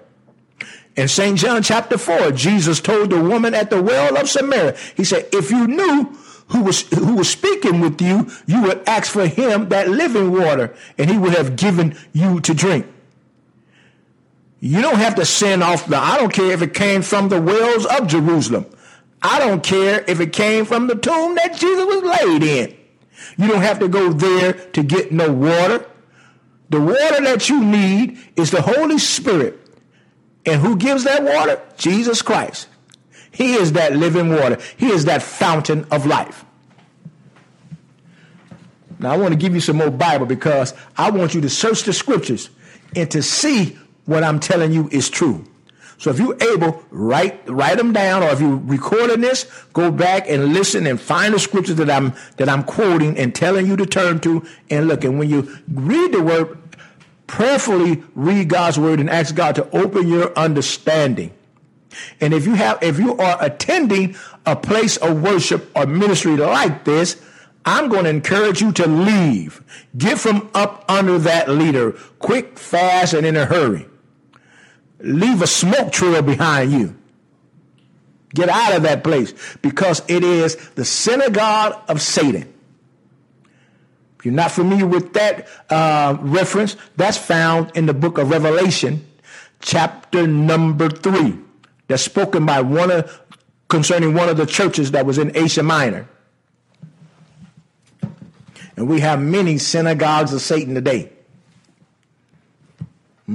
In 0.96 1.08
St. 1.08 1.38
John 1.38 1.62
chapter 1.62 1.96
4, 1.96 2.32
Jesus 2.32 2.80
told 2.80 3.10
the 3.10 3.22
woman 3.22 3.54
at 3.54 3.70
the 3.70 3.82
well 3.82 4.16
of 4.16 4.28
Samaria, 4.28 4.76
he 4.96 5.04
said, 5.04 5.28
if 5.32 5.50
you 5.50 5.66
knew 5.66 6.16
who 6.50 6.62
was, 6.62 6.82
who 6.88 7.16
was 7.16 7.28
speaking 7.28 7.80
with 7.80 8.00
you, 8.00 8.28
you 8.46 8.62
would 8.62 8.86
ask 8.88 9.12
for 9.12 9.26
him 9.26 9.68
that 9.68 9.88
living 9.88 10.32
water 10.32 10.74
and 10.98 11.10
he 11.10 11.18
would 11.18 11.34
have 11.34 11.56
given 11.56 11.96
you 12.12 12.40
to 12.40 12.54
drink. 12.54 12.86
You 14.60 14.82
don't 14.82 14.98
have 14.98 15.14
to 15.14 15.24
send 15.24 15.62
off 15.62 15.86
the, 15.86 15.96
I 15.96 16.18
don't 16.18 16.32
care 16.32 16.52
if 16.52 16.60
it 16.62 16.74
came 16.74 17.02
from 17.02 17.28
the 17.28 17.40
wells 17.40 17.86
of 17.86 18.06
Jerusalem. 18.06 18.66
I 19.22 19.38
don't 19.38 19.62
care 19.62 20.04
if 20.06 20.20
it 20.20 20.32
came 20.32 20.64
from 20.64 20.86
the 20.86 20.94
tomb 20.94 21.34
that 21.36 21.54
Jesus 21.54 21.84
was 21.84 22.02
laid 22.02 22.42
in. 22.42 22.76
You 23.36 23.48
don't 23.48 23.62
have 23.62 23.78
to 23.80 23.88
go 23.88 24.12
there 24.12 24.52
to 24.52 24.82
get 24.82 25.12
no 25.12 25.32
water. 25.32 25.86
The 26.68 26.80
water 26.80 27.22
that 27.24 27.48
you 27.48 27.64
need 27.64 28.18
is 28.36 28.50
the 28.50 28.62
Holy 28.62 28.98
Spirit 28.98 29.60
and 30.46 30.60
who 30.60 30.76
gives 30.76 31.04
that 31.04 31.22
water? 31.22 31.60
Jesus 31.76 32.22
Christ. 32.22 32.68
He 33.32 33.54
is 33.54 33.72
that 33.72 33.96
living 33.96 34.30
water. 34.30 34.58
He 34.76 34.88
is 34.88 35.04
that 35.04 35.22
fountain 35.22 35.86
of 35.90 36.06
life. 36.06 36.44
Now 38.98 39.12
I 39.12 39.16
want 39.16 39.32
to 39.32 39.38
give 39.38 39.54
you 39.54 39.60
some 39.60 39.76
more 39.76 39.90
Bible 39.90 40.26
because 40.26 40.74
I 40.96 41.10
want 41.10 41.34
you 41.34 41.40
to 41.40 41.48
search 41.48 41.84
the 41.84 41.92
scriptures 41.92 42.50
and 42.94 43.10
to 43.12 43.22
see 43.22 43.78
what 44.04 44.24
I'm 44.24 44.40
telling 44.40 44.72
you 44.72 44.88
is 44.92 45.08
true. 45.08 45.44
So 45.96 46.10
if 46.10 46.18
you're 46.18 46.36
able, 46.54 46.82
write 46.90 47.46
write 47.46 47.76
them 47.76 47.92
down, 47.92 48.22
or 48.22 48.30
if 48.30 48.40
you're 48.40 48.56
recording 48.56 49.20
this, 49.20 49.44
go 49.74 49.90
back 49.90 50.28
and 50.30 50.54
listen 50.54 50.86
and 50.86 50.98
find 50.98 51.34
the 51.34 51.38
scriptures 51.38 51.76
that 51.76 51.90
I'm 51.90 52.14
that 52.38 52.48
I'm 52.48 52.64
quoting 52.64 53.18
and 53.18 53.34
telling 53.34 53.66
you 53.66 53.76
to 53.76 53.84
turn 53.84 54.18
to 54.20 54.42
and 54.70 54.88
look. 54.88 55.04
And 55.04 55.18
when 55.18 55.28
you 55.28 55.58
read 55.70 56.12
the 56.12 56.22
word, 56.22 56.58
prayerfully 57.26 58.02
read 58.14 58.48
God's 58.48 58.78
word 58.78 58.98
and 58.98 59.10
ask 59.10 59.34
God 59.34 59.54
to 59.56 59.70
open 59.76 60.08
your 60.08 60.36
understanding. 60.38 61.32
And 62.20 62.34
if 62.34 62.46
you 62.46 62.54
have 62.54 62.82
if 62.82 62.98
you 62.98 63.16
are 63.16 63.36
attending 63.40 64.16
a 64.46 64.56
place 64.56 64.96
of 64.96 65.22
worship 65.22 65.70
or 65.76 65.86
ministry 65.86 66.36
like 66.36 66.84
this, 66.84 67.20
I'm 67.64 67.88
going 67.88 68.04
to 68.04 68.10
encourage 68.10 68.60
you 68.60 68.72
to 68.72 68.86
leave. 68.86 69.62
Get 69.96 70.18
from 70.18 70.50
up 70.54 70.84
under 70.88 71.18
that 71.18 71.48
leader 71.48 71.92
quick, 72.18 72.58
fast, 72.58 73.14
and 73.14 73.26
in 73.26 73.36
a 73.36 73.46
hurry 73.46 73.86
leave 75.02 75.42
a 75.42 75.46
smoke 75.46 75.92
trail 75.92 76.22
behind 76.22 76.72
you. 76.72 76.96
Get 78.34 78.48
out 78.48 78.74
of 78.74 78.82
that 78.84 79.02
place 79.02 79.34
because 79.60 80.02
it 80.08 80.22
is 80.22 80.56
the 80.70 80.84
synagogue 80.84 81.82
of 81.88 82.00
Satan. 82.00 82.52
If 84.18 84.26
you're 84.26 84.34
not 84.34 84.52
familiar 84.52 84.86
with 84.86 85.14
that 85.14 85.48
uh, 85.68 86.16
reference, 86.20 86.76
that's 86.96 87.16
found 87.16 87.72
in 87.74 87.86
the 87.86 87.94
book 87.94 88.18
of 88.18 88.30
Revelation, 88.30 89.04
chapter 89.60 90.26
number 90.26 90.88
three. 90.88 91.38
That's 91.90 92.04
spoken 92.04 92.46
by 92.46 92.60
one 92.60 92.92
of 92.92 93.20
concerning 93.66 94.14
one 94.14 94.28
of 94.28 94.36
the 94.36 94.46
churches 94.46 94.92
that 94.92 95.04
was 95.06 95.18
in 95.18 95.36
Asia 95.36 95.64
Minor. 95.64 96.08
And 98.76 98.88
we 98.88 99.00
have 99.00 99.20
many 99.20 99.58
synagogues 99.58 100.32
of 100.32 100.40
Satan 100.40 100.76
today. 100.76 101.10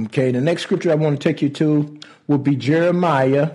Okay, 0.04 0.32
the 0.32 0.40
next 0.40 0.62
scripture 0.62 0.90
I 0.90 0.94
want 0.94 1.20
to 1.20 1.28
take 1.28 1.42
you 1.42 1.50
to 1.50 2.00
will 2.28 2.38
be 2.38 2.56
Jeremiah 2.56 3.50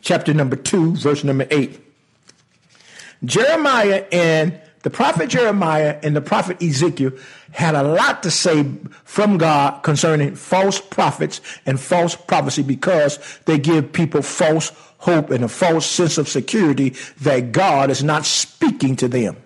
chapter 0.00 0.32
number 0.32 0.54
2, 0.54 0.94
verse 0.94 1.24
number 1.24 1.48
8. 1.50 1.80
Jeremiah 3.24 4.06
and 4.12 4.60
the 4.82 4.90
prophet 4.90 5.28
Jeremiah 5.28 5.98
and 6.02 6.16
the 6.16 6.20
prophet 6.20 6.62
Ezekiel 6.62 7.12
had 7.52 7.74
a 7.74 7.82
lot 7.82 8.22
to 8.22 8.30
say 8.30 8.64
from 9.04 9.36
God 9.36 9.82
concerning 9.82 10.34
false 10.36 10.80
prophets 10.80 11.40
and 11.66 11.78
false 11.78 12.14
prophecy 12.14 12.62
because 12.62 13.18
they 13.44 13.58
give 13.58 13.92
people 13.92 14.22
false 14.22 14.72
hope 14.98 15.30
and 15.30 15.44
a 15.44 15.48
false 15.48 15.86
sense 15.86 16.16
of 16.16 16.28
security 16.28 16.94
that 17.20 17.52
God 17.52 17.90
is 17.90 18.02
not 18.02 18.24
speaking 18.24 18.96
to 18.96 19.08
them. 19.08 19.36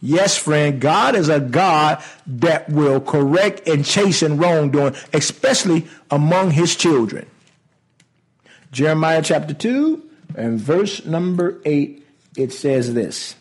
Yes, 0.00 0.36
friend, 0.36 0.80
God 0.80 1.14
is 1.14 1.30
a 1.30 1.40
God 1.40 2.02
that 2.26 2.68
will 2.68 3.00
correct 3.00 3.66
and 3.66 3.84
chasten 3.86 4.36
wrongdoing, 4.36 4.94
especially 5.14 5.86
among 6.10 6.50
his 6.50 6.76
children. 6.76 7.26
Jeremiah 8.70 9.22
chapter 9.22 9.54
2 9.54 10.10
and 10.36 10.60
verse 10.60 11.06
number 11.06 11.58
8, 11.64 12.03
it 12.36 12.52
says 12.52 12.94
this. 12.94 13.36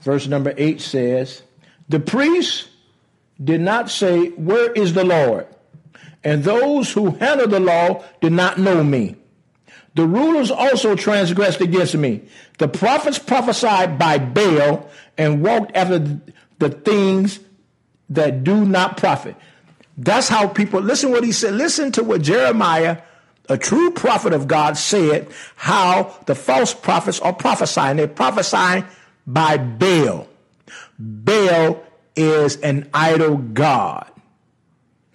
Verse 0.00 0.26
number 0.26 0.54
8 0.56 0.80
says, 0.80 1.42
The 1.88 2.00
priests 2.00 2.68
did 3.42 3.60
not 3.60 3.90
say, 3.90 4.28
Where 4.30 4.72
is 4.72 4.94
the 4.94 5.04
Lord? 5.04 5.46
And 6.24 6.44
those 6.44 6.92
who 6.92 7.10
handle 7.12 7.48
the 7.48 7.60
law 7.60 8.04
did 8.20 8.32
not 8.32 8.58
know 8.58 8.82
me. 8.82 9.16
The 9.94 10.06
rulers 10.06 10.50
also 10.50 10.94
transgressed 10.94 11.60
against 11.60 11.94
me. 11.96 12.22
The 12.58 12.68
prophets 12.68 13.18
prophesied 13.18 13.98
by 13.98 14.18
Baal 14.18 14.88
and 15.16 15.42
walked 15.42 15.76
after 15.76 16.20
the 16.58 16.70
things 16.70 17.40
that 18.10 18.44
do 18.44 18.64
not 18.64 18.96
profit. 18.96 19.36
That's 19.96 20.28
how 20.28 20.46
people 20.46 20.80
listen 20.80 21.10
what 21.10 21.24
he 21.24 21.32
said. 21.32 21.54
Listen 21.54 21.90
to 21.92 22.04
what 22.04 22.22
Jeremiah, 22.22 23.02
a 23.48 23.56
true 23.56 23.90
prophet 23.90 24.32
of 24.32 24.46
God, 24.46 24.76
said 24.76 25.28
how 25.56 26.14
the 26.26 26.34
false 26.34 26.74
prophets 26.74 27.20
are 27.20 27.32
prophesying. 27.32 27.96
They're 27.96 28.08
prophesying 28.08 28.84
by 29.26 29.56
Baal. 29.56 30.28
Baal 30.98 31.82
is 32.16 32.56
an 32.56 32.90
idol 32.92 33.36
god. 33.36 34.10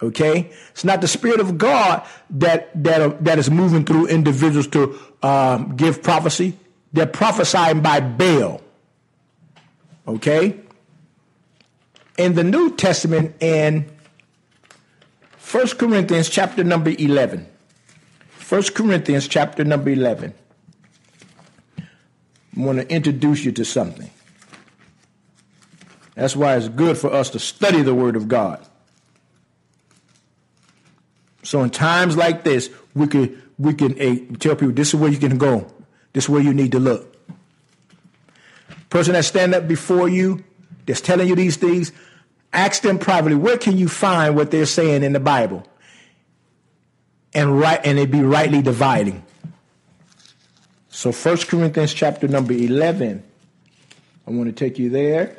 Okay, 0.02 0.52
it's 0.72 0.84
not 0.84 1.00
the 1.00 1.08
spirit 1.08 1.40
of 1.40 1.58
God 1.58 2.06
that 2.32 2.72
that 2.84 3.24
that 3.24 3.40
is 3.40 3.50
moving 3.50 3.86
through 3.86 4.08
individuals 4.08 4.68
to 4.68 5.00
um, 5.22 5.76
give 5.78 6.04
prophecy. 6.04 6.58
They're 6.92 7.06
prophesying 7.06 7.82
by 7.82 8.02
Baal. 8.02 8.62
Okay, 10.06 10.60
in 12.18 12.34
the 12.36 12.44
New 12.44 12.76
Testament, 12.76 13.36
in 13.40 13.90
First 15.38 15.78
Corinthians 15.78 16.30
chapter 16.30 16.64
number 16.64 16.94
eleven. 16.98 17.48
First 18.54 18.76
Corinthians 18.76 19.28
chapter 19.28 19.64
number 19.64 19.90
eleven. 19.90 20.32
I 21.80 21.84
want 22.56 22.78
to 22.82 22.88
introduce 22.88 23.44
you 23.44 23.52
to 23.52 23.66
something. 23.66 24.12
That's 26.14 26.36
why 26.36 26.56
it's 26.58 26.70
good 26.70 26.96
for 27.00 27.12
us 27.12 27.32
to 27.32 27.40
study 27.40 27.82
the 27.82 27.96
Word 27.96 28.16
of 28.16 28.28
God. 28.28 28.64
So 31.42 31.64
in 31.64 31.72
times 31.72 32.16
like 32.16 32.44
this, 32.44 32.70
we 32.94 33.08
can 33.08 33.42
we 33.58 33.74
can 33.74 33.94
uh, 33.94 34.38
tell 34.38 34.56
people 34.56 34.76
this 34.76 34.90
is 34.90 34.96
where 35.00 35.10
you 35.10 35.18
can 35.18 35.40
go. 35.40 35.66
This 36.14 36.26
is 36.26 36.30
where 36.30 36.44
you 36.44 36.54
need 36.54 36.74
to 36.74 36.80
look. 36.80 37.18
Person 38.92 39.14
that 39.14 39.26
stand 39.26 39.56
up 39.56 39.68
before 39.68 40.08
you, 40.08 40.44
that's 40.86 41.02
telling 41.02 41.28
you 41.28 41.34
these 41.36 41.58
things, 41.58 41.92
ask 42.54 42.84
them 42.84 43.00
privately, 43.00 43.36
where 43.36 43.58
can 43.58 43.80
you 43.80 43.90
find 43.90 44.36
what 44.36 44.52
they're 44.52 44.68
saying 44.68 45.02
in 45.02 45.14
the 45.14 45.20
Bible? 45.20 45.68
And 47.36 47.60
right 47.60 47.80
and 47.84 47.98
it 47.98 48.12
be 48.12 48.22
rightly 48.22 48.62
dividing. 48.62 49.24
So 50.90 51.12
First 51.12 51.48
Corinthians 51.48 51.94
chapter 51.94 52.28
number 52.28 52.54
11. 52.54 53.24
I 54.28 54.32
want 54.32 54.48
to 54.48 54.54
take 54.54 54.78
you 54.78 54.90
there. 54.90 55.38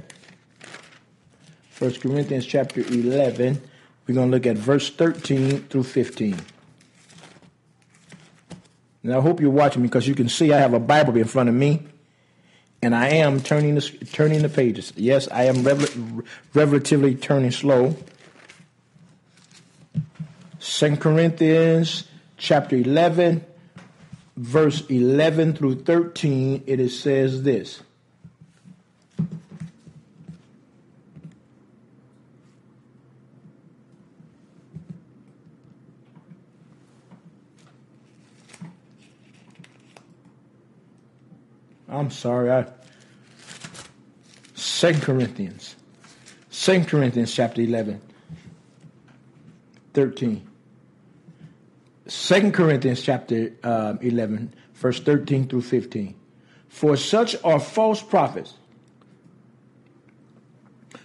First 1.71 2.01
Corinthians 2.01 2.47
chapter 2.47 2.81
11 2.81 3.61
we're 4.07 4.15
going 4.15 4.31
to 4.31 4.37
look 4.37 4.47
at 4.47 4.57
verse 4.57 4.91
13 4.91 5.65
through 5.65 5.85
15. 5.85 6.39
Now, 9.03 9.19
I 9.19 9.21
hope 9.21 9.41
you're 9.41 9.51
watching 9.51 9.83
me 9.83 9.89
because 9.89 10.07
you 10.07 10.15
can 10.15 10.29
see 10.29 10.53
I 10.53 10.59
have 10.59 10.75
a 10.75 10.81
Bible 10.81 11.17
in 11.17 11.25
front 11.25 11.49
of 11.49 11.55
me, 11.55 11.87
and 12.83 12.95
I 12.95 13.09
am 13.09 13.41
turning 13.41 13.75
the, 13.75 13.81
turning 14.13 14.43
the 14.43 14.49
pages. 14.49 14.93
Yes, 14.97 15.29
I 15.29 15.45
am 15.45 16.23
relatively 16.55 17.15
turning 17.15 17.51
slow. 17.51 17.97
Second 20.65 20.99
Corinthians 20.99 22.05
chapter 22.39 22.75
11, 22.75 23.45
verse 24.39 24.83
11 24.89 25.53
through 25.53 25.83
13, 25.83 26.65
it 26.67 26.89
says 26.89 27.43
this. 27.43 27.83
I'm 41.87 42.11
sorry. 42.11 42.51
I 42.51 42.67
Second 44.55 45.03
Corinthians. 45.03 45.77
Second 46.49 46.89
Corinthians 46.89 47.35
chapter 47.35 47.61
11. 47.61 48.01
13. 49.93 50.54
Second 52.07 52.53
Corinthians 52.53 53.01
chapter 53.03 53.53
um, 53.63 53.99
11, 54.03 54.55
verse 54.75 55.01
13 55.01 55.49
through 55.49 55.63
15. 55.63 56.15
For 56.69 56.97
such 56.97 57.37
are 57.43 57.61
false 57.61 58.03
prophets. 58.03 58.55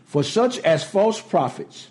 For 0.04 0.24
such 0.24 0.58
as 0.60 0.84
false 0.84 1.22
prophets, 1.22 1.90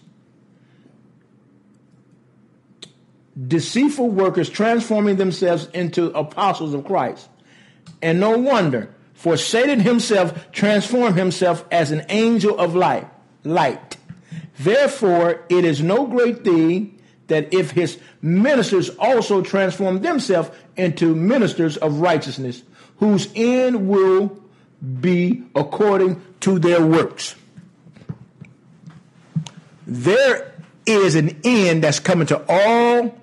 deceitful 3.46 4.10
workers 4.10 4.50
transforming 4.50 5.16
themselves 5.16 5.68
into 5.72 6.06
apostles 6.10 6.74
of 6.74 6.84
Christ. 6.84 7.28
And 8.02 8.20
no 8.20 8.36
wonder, 8.36 8.94
for 9.14 9.36
Satan 9.36 9.80
himself 9.80 10.50
transformed 10.52 11.16
himself 11.16 11.64
as 11.70 11.92
an 11.92 12.04
angel 12.08 12.58
of 12.58 12.74
light. 12.74 13.08
Light. 13.44 13.96
Therefore, 14.58 15.44
it 15.48 15.64
is 15.64 15.80
no 15.80 16.06
great 16.06 16.44
thing 16.44 16.97
that 17.28 17.52
if 17.54 17.70
his 17.70 17.98
ministers 18.20 18.90
also 18.98 19.42
transform 19.42 20.00
themselves 20.00 20.50
into 20.76 21.14
ministers 21.14 21.76
of 21.76 22.00
righteousness, 22.00 22.62
whose 22.98 23.28
end 23.34 23.88
will 23.88 24.38
be 25.00 25.44
according 25.54 26.20
to 26.40 26.58
their 26.58 26.84
works. 26.84 27.34
There 29.86 30.52
is 30.86 31.14
an 31.14 31.40
end 31.44 31.84
that's 31.84 32.00
coming 32.00 32.26
to 32.28 32.44
all 32.48 33.18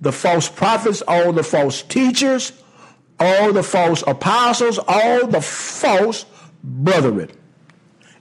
the 0.00 0.12
false 0.12 0.48
prophets, 0.48 1.02
all 1.02 1.32
the 1.32 1.42
false 1.42 1.82
teachers, 1.82 2.52
all 3.18 3.52
the 3.52 3.62
false 3.62 4.02
apostles, 4.06 4.78
all 4.86 5.26
the 5.26 5.40
false 5.40 6.26
brethren. 6.62 7.30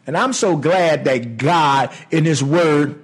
And 0.08 0.16
I'm 0.16 0.34
so 0.34 0.56
glad 0.56 1.06
that 1.06 1.38
God 1.38 1.92
in 2.12 2.26
his 2.26 2.44
word 2.44 3.02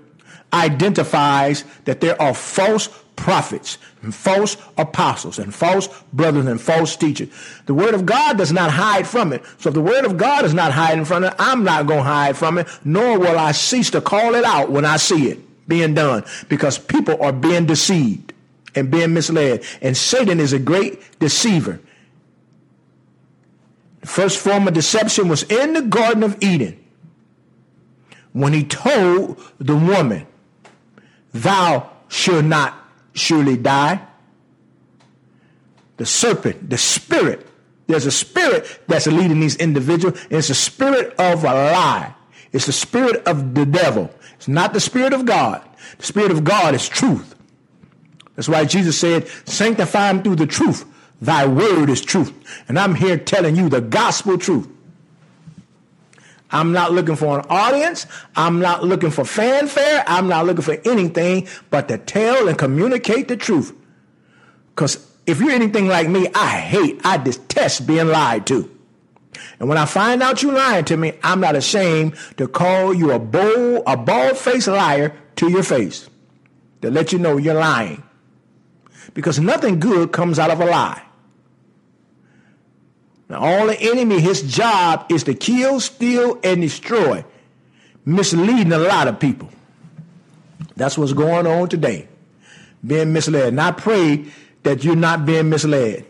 identifies 0.54 1.64
that 1.86 2.02
there 2.02 2.20
are 2.22 2.34
false 2.34 2.90
prophets 3.16 3.78
and 4.02 4.14
false 4.14 4.58
apostles 4.78 5.38
and 5.38 5.54
false 5.54 5.88
brothers 6.12 6.48
and 6.48 6.60
false 6.60 6.96
teachers. 6.96 7.30
The 7.68 7.74
word 7.74 7.94
of 7.94 8.06
God 8.06 8.38
does 8.38 8.52
not 8.52 8.72
hide 8.72 9.08
from 9.08 9.32
it. 9.32 9.44
So 9.60 9.70
if 9.70 9.76
the 9.76 9.82
word 9.82 10.06
of 10.06 10.18
God 10.18 10.44
is 10.44 10.54
not 10.54 10.72
hiding 10.72 11.06
from 11.06 11.24
it, 11.24 11.34
I'm 11.38 11.64
not 11.64 11.86
going 11.88 12.00
to 12.00 12.04
hide 12.04 12.36
from 12.36 12.58
it, 12.58 12.68
nor 12.84 13.20
will 13.20 13.38
I 13.38 13.52
cease 13.52 13.92
to 13.92 14.02
call 14.02 14.36
it 14.36 14.44
out 14.44 14.72
when 14.72 14.86
I 14.86 14.98
see 14.98 15.30
it 15.30 15.68
being 15.68 15.94
done 15.94 16.24
because 16.50 16.80
people 16.80 17.22
are 17.22 17.32
being 17.32 17.66
deceived 17.66 18.34
and 18.76 18.90
being 18.90 19.14
misled. 19.14 19.64
And 19.82 19.96
Satan 19.96 20.40
is 20.40 20.54
a 20.54 20.60
great 20.60 21.20
deceiver. 21.20 21.80
The 24.02 24.08
first 24.08 24.40
form 24.40 24.68
of 24.68 24.74
deception 24.74 25.28
was 25.28 25.44
in 25.44 25.74
the 25.74 25.84
Garden 25.84 26.24
of 26.24 26.42
Eden 26.42 26.84
when 28.34 28.54
he 28.54 28.64
told 28.64 29.40
the 29.60 29.76
woman, 29.76 30.26
Thou 31.34 31.90
shalt 32.08 32.46
not 32.46 32.76
surely 33.14 33.58
die. 33.58 34.06
The 35.98 36.06
serpent, 36.06 36.70
the 36.70 36.78
spirit, 36.78 37.48
there's 37.88 38.06
a 38.06 38.12
spirit 38.12 38.80
that's 38.88 39.08
leading 39.08 39.40
these 39.40 39.56
individuals, 39.58 40.20
it's 40.30 40.50
a 40.50 40.56
spirit 40.56 41.14
of 41.20 41.44
a 41.44 41.54
lie. 41.54 42.16
It's 42.52 42.66
the 42.66 42.74
spirit 42.74 43.26
of 43.28 43.54
the 43.54 43.66
devil. 43.66 44.14
It's 44.36 44.48
not 44.48 44.74
the 44.74 44.80
spirit 44.80 45.14
of 45.14 45.26
God. 45.26 45.62
The 45.98 46.06
spirit 46.06 46.32
of 46.32 46.44
God 46.44 46.74
is 46.76 46.88
truth. 46.88 47.36
That's 48.36 48.50
why 48.50 48.66
Jesus 48.66 48.98
said, 48.98 49.28
sanctify 49.46 50.12
them 50.12 50.24
through 50.24 50.38
the 50.38 50.48
truth. 50.48 50.86
Thy 51.22 51.46
word 51.46 51.90
is 51.90 52.02
truth. 52.02 52.34
And 52.68 52.80
I'm 52.80 52.96
here 52.96 53.18
telling 53.18 53.56
you 53.56 53.70
the 53.70 53.82
gospel 53.82 54.38
truth. 54.38 54.68
I'm 56.52 56.72
not 56.72 56.92
looking 56.92 57.16
for 57.16 57.40
an 57.40 57.46
audience. 57.50 58.06
I'm 58.36 58.60
not 58.60 58.84
looking 58.84 59.12
for 59.12 59.26
fanfare. 59.26 60.04
I'm 60.06 60.28
not 60.28 60.46
looking 60.46 60.64
for 60.64 60.78
anything 60.86 61.48
but 61.70 61.88
to 61.88 61.98
tell 61.98 62.48
and 62.48 62.58
communicate 62.58 63.28
the 63.28 63.38
truth. 63.38 63.74
Because 64.70 65.06
if 65.26 65.40
you're 65.40 65.52
anything 65.52 65.88
like 65.88 66.10
me, 66.10 66.28
I 66.34 66.58
hate, 66.58 67.00
I 67.04 67.18
detest 67.18 67.88
being 67.88 68.08
lied 68.08 68.48
to. 68.48 68.70
And 69.60 69.70
when 69.70 69.78
I 69.78 69.86
find 69.86 70.22
out 70.22 70.42
you're 70.42 70.54
lying 70.54 70.86
to 70.86 70.98
me, 70.98 71.14
I'm 71.24 71.40
not 71.40 71.56
ashamed 71.56 72.16
to 72.38 72.48
call 72.48 72.94
you 72.94 73.12
a 73.12 73.20
bold, 73.20 73.84
a 73.86 73.96
bald-faced 73.96 74.68
liar 74.68 75.16
to 75.38 75.50
your 75.50 75.64
face. 75.64 76.10
To 76.82 76.90
let 76.90 77.14
you 77.14 77.20
know 77.20 77.38
you're 77.38 77.54
lying. 77.54 78.04
Because 79.14 79.40
nothing 79.40 79.80
good 79.80 80.12
comes 80.12 80.40
out 80.40 80.50
of 80.50 80.60
a 80.60 80.66
lie. 80.66 81.02
Now, 83.32 83.40
all 83.40 83.68
the 83.68 83.80
enemy, 83.80 84.20
his 84.20 84.42
job 84.42 85.06
is 85.10 85.24
to 85.24 85.34
kill, 85.34 85.80
steal, 85.80 86.38
and 86.44 86.62
destroy, 86.62 87.24
misleading 88.04 88.74
a 88.74 88.78
lot 88.78 89.08
of 89.08 89.22
people. 89.22 89.50
That's 90.76 90.98
what's 90.98 91.14
going 91.14 91.48
on 91.48 91.70
today, 91.70 92.10
being 92.86 93.14
misled. 93.14 93.48
And 93.48 93.62
I 93.62 93.72
pray 93.72 94.26
that 94.64 94.84
you're 94.84 94.98
not 94.98 95.26
being 95.26 95.50
misled. 95.50 96.06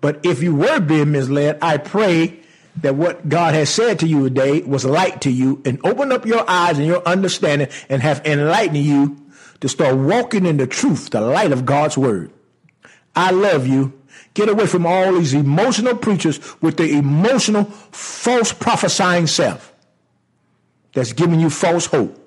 But 0.00 0.24
if 0.24 0.42
you 0.42 0.54
were 0.54 0.80
being 0.80 1.12
misled, 1.12 1.58
I 1.60 1.76
pray 1.76 2.40
that 2.80 2.94
what 2.94 3.28
God 3.28 3.52
has 3.52 3.68
said 3.68 3.98
to 3.98 4.06
you 4.06 4.24
today 4.24 4.62
was 4.62 4.86
light 4.86 5.20
to 5.22 5.30
you 5.30 5.60
and 5.66 5.78
open 5.84 6.12
up 6.12 6.24
your 6.24 6.48
eyes 6.48 6.78
and 6.78 6.86
your 6.86 7.06
understanding 7.06 7.68
and 7.90 8.00
have 8.00 8.24
enlightened 8.24 8.78
you 8.78 9.18
to 9.60 9.68
start 9.68 9.96
walking 9.96 10.46
in 10.46 10.56
the 10.56 10.66
truth, 10.66 11.10
the 11.10 11.20
light 11.20 11.52
of 11.52 11.66
God's 11.66 11.98
word. 11.98 12.32
I 13.14 13.32
love 13.32 13.66
you. 13.66 13.92
Get 14.36 14.50
away 14.50 14.66
from 14.66 14.84
all 14.84 15.14
these 15.14 15.32
emotional 15.32 15.96
preachers 15.96 16.38
with 16.60 16.76
their 16.76 16.88
emotional, 16.88 17.64
false 17.64 18.52
prophesying 18.52 19.26
self 19.26 19.72
that's 20.92 21.14
giving 21.14 21.40
you 21.40 21.48
false 21.48 21.86
hope, 21.86 22.18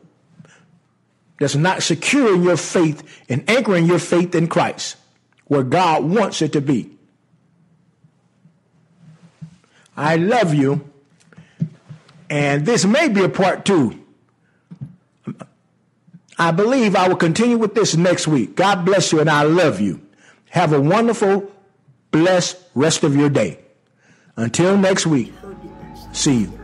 that's 1.40 1.54
not 1.54 1.84
securing 1.84 2.42
your 2.42 2.58
faith 2.58 3.04
and 3.30 3.48
anchoring 3.48 3.86
your 3.86 4.00
faith 4.00 4.34
in 4.34 4.48
Christ 4.48 4.98
where 5.46 5.62
God 5.62 6.04
wants 6.04 6.42
it 6.42 6.54
to 6.54 6.62
be. 6.62 6.90
I 9.96 10.16
love 10.16 10.56
you. 10.56 10.90
And 12.28 12.66
this 12.66 12.86
may 12.86 13.08
be 13.08 13.24
a 13.24 13.30
part 13.30 13.66
two. 13.66 14.04
I 16.40 16.50
believe 16.50 16.96
I 16.96 17.08
will 17.08 17.18
continue 17.18 17.60
with 17.60 17.76
this 17.76 17.96
next 17.96 18.28
week. 18.28 18.56
God 18.56 18.84
bless 18.84 19.12
you 19.12 19.20
and 19.20 19.30
I 19.30 19.44
love 19.44 19.80
you. 19.80 20.02
Have 20.50 20.74
a 20.74 20.82
wonderful 20.82 21.52
blessed 22.12 22.58
rest 22.76 23.04
of 23.04 23.16
your 23.16 23.30
day. 23.30 23.60
Until 24.36 24.78
next 24.78 25.06
week, 25.06 25.34
see 26.14 26.40
you. 26.42 26.52
you 26.52 26.59